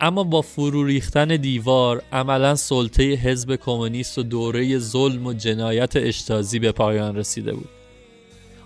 اما 0.00 0.24
با 0.24 0.42
فرو 0.42 0.84
ریختن 0.84 1.36
دیوار 1.36 2.02
عملا 2.12 2.54
سلطه 2.54 3.02
حزب 3.02 3.56
کمونیست 3.56 4.18
و 4.18 4.22
دوره 4.22 4.78
ظلم 4.78 5.26
و 5.26 5.32
جنایت 5.32 5.96
اشتازی 5.96 6.58
به 6.58 6.72
پایان 6.72 7.16
رسیده 7.16 7.52
بود. 7.52 7.68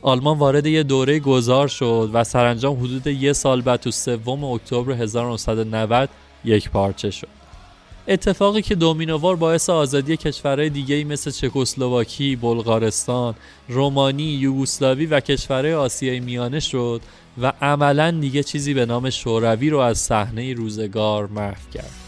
آلمان 0.03 0.39
وارد 0.39 0.67
یه 0.67 0.83
دوره 0.83 1.19
گذار 1.19 1.69
شد 1.69 2.11
و 2.13 2.25
سرانجام 2.25 2.77
حدود 2.77 3.07
یه 3.07 3.33
سال 3.33 3.63
بعد 3.63 3.81
تو 3.81 3.91
سوم 3.91 4.45
اکتبر 4.45 4.93
1990 4.93 6.09
یک 6.45 6.71
پارچه 6.71 7.11
شد. 7.11 7.44
اتفاقی 8.09 8.63
که 8.63 8.75
دومینووار 8.75 9.37
باعث 9.37 9.71
آزادی 9.71 10.17
کشورهای 10.17 10.71
دیگه 10.71 11.05
مثل 11.05 11.31
چکسلواکی، 11.31 12.37
بلغارستان، 12.37 13.35
رومانی، 13.69 14.23
یوگسلاوی 14.23 15.07
و 15.07 15.21
کشورهای 15.21 15.75
آسیای 15.75 16.21
میانه 16.21 16.61
شد 16.61 17.01
و 17.43 17.53
عملا 17.61 18.11
دیگه 18.11 18.43
چیزی 18.43 18.75
به 18.75 18.87
نام 18.87 19.11
شوروی 19.11 19.71
رو 19.71 19.79
از 19.79 19.99
صحنه 19.99 20.55
روزگار 20.55 21.27
محو 21.27 21.71
کرد. 21.75 22.04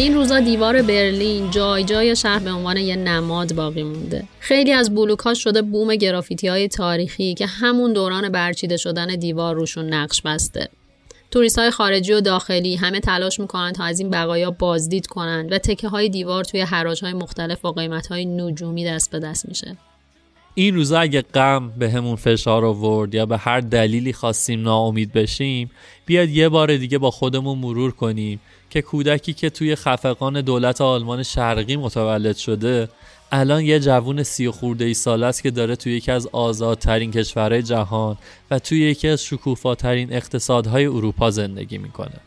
این 0.00 0.14
روزا 0.14 0.40
دیوار 0.40 0.82
برلین 0.82 1.50
جای 1.50 1.84
جای 1.84 2.16
شهر 2.16 2.38
به 2.38 2.52
عنوان 2.52 2.76
یه 2.76 2.96
نماد 2.96 3.54
باقی 3.54 3.82
مونده. 3.82 4.24
خیلی 4.38 4.72
از 4.72 4.94
بلوک‌ها 4.94 5.34
شده 5.34 5.62
بوم 5.62 5.94
گرافیتی 5.94 6.48
های 6.48 6.68
تاریخی 6.68 7.34
که 7.34 7.46
همون 7.46 7.92
دوران 7.92 8.28
برچیده 8.28 8.76
شدن 8.76 9.06
دیوار 9.06 9.54
روشون 9.54 9.94
نقش 9.94 10.22
بسته. 10.22 10.68
توریست 11.30 11.58
های 11.58 11.70
خارجی 11.70 12.12
و 12.12 12.20
داخلی 12.20 12.76
همه 12.76 13.00
تلاش 13.00 13.40
می‌کنن 13.40 13.72
تا 13.72 13.84
از 13.84 14.00
این 14.00 14.10
بقایا 14.10 14.50
بازدید 14.50 15.06
کنند 15.06 15.52
و 15.52 15.58
تکه 15.58 15.88
های 15.88 16.08
دیوار 16.08 16.44
توی 16.44 16.60
حراج 16.60 17.04
های 17.04 17.12
مختلف 17.12 17.60
با 17.60 17.72
قیمت 17.72 18.06
های 18.06 18.24
نجومی 18.24 18.84
دست 18.84 19.10
به 19.10 19.18
دست 19.18 19.48
میشه. 19.48 19.76
این 20.54 20.74
روزا 20.74 20.98
اگه 20.98 21.22
غم 21.22 21.72
به 21.78 21.90
همون 21.90 22.16
فشار 22.16 22.64
آورد 22.64 23.14
یا 23.14 23.26
به 23.26 23.36
هر 23.36 23.60
دلیلی 23.60 24.12
خواستیم 24.12 24.62
ناامید 24.62 25.12
بشیم 25.12 25.70
بیاد 26.06 26.28
یه 26.28 26.48
بار 26.48 26.76
دیگه 26.76 26.98
با 26.98 27.10
خودمون 27.10 27.58
مرور 27.58 27.90
کنیم 27.90 28.40
که 28.70 28.82
کودکی 28.82 29.32
که 29.32 29.50
توی 29.50 29.74
خفقان 29.74 30.40
دولت 30.40 30.80
آلمان 30.80 31.22
شرقی 31.22 31.76
متولد 31.76 32.36
شده 32.36 32.88
الان 33.32 33.64
یه 33.64 33.80
جوون 33.80 34.22
سی 34.22 34.46
و 34.46 34.52
خورده 34.52 34.84
ای 34.84 34.94
ساله 34.94 35.26
است 35.26 35.42
که 35.42 35.50
داره 35.50 35.76
توی 35.76 35.96
یکی 35.96 36.10
از 36.10 36.26
آزادترین 36.26 37.10
کشورهای 37.10 37.62
جهان 37.62 38.18
و 38.50 38.58
توی 38.58 38.80
یکی 38.80 39.08
از 39.08 39.24
شکوفاترین 39.24 40.12
اقتصادهای 40.12 40.86
اروپا 40.86 41.30
زندگی 41.30 41.78
می‌کنه. 41.78 42.20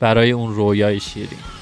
برای 0.00 0.30
اون 0.30 0.54
رویای 0.54 1.00
شیرین. 1.00 1.61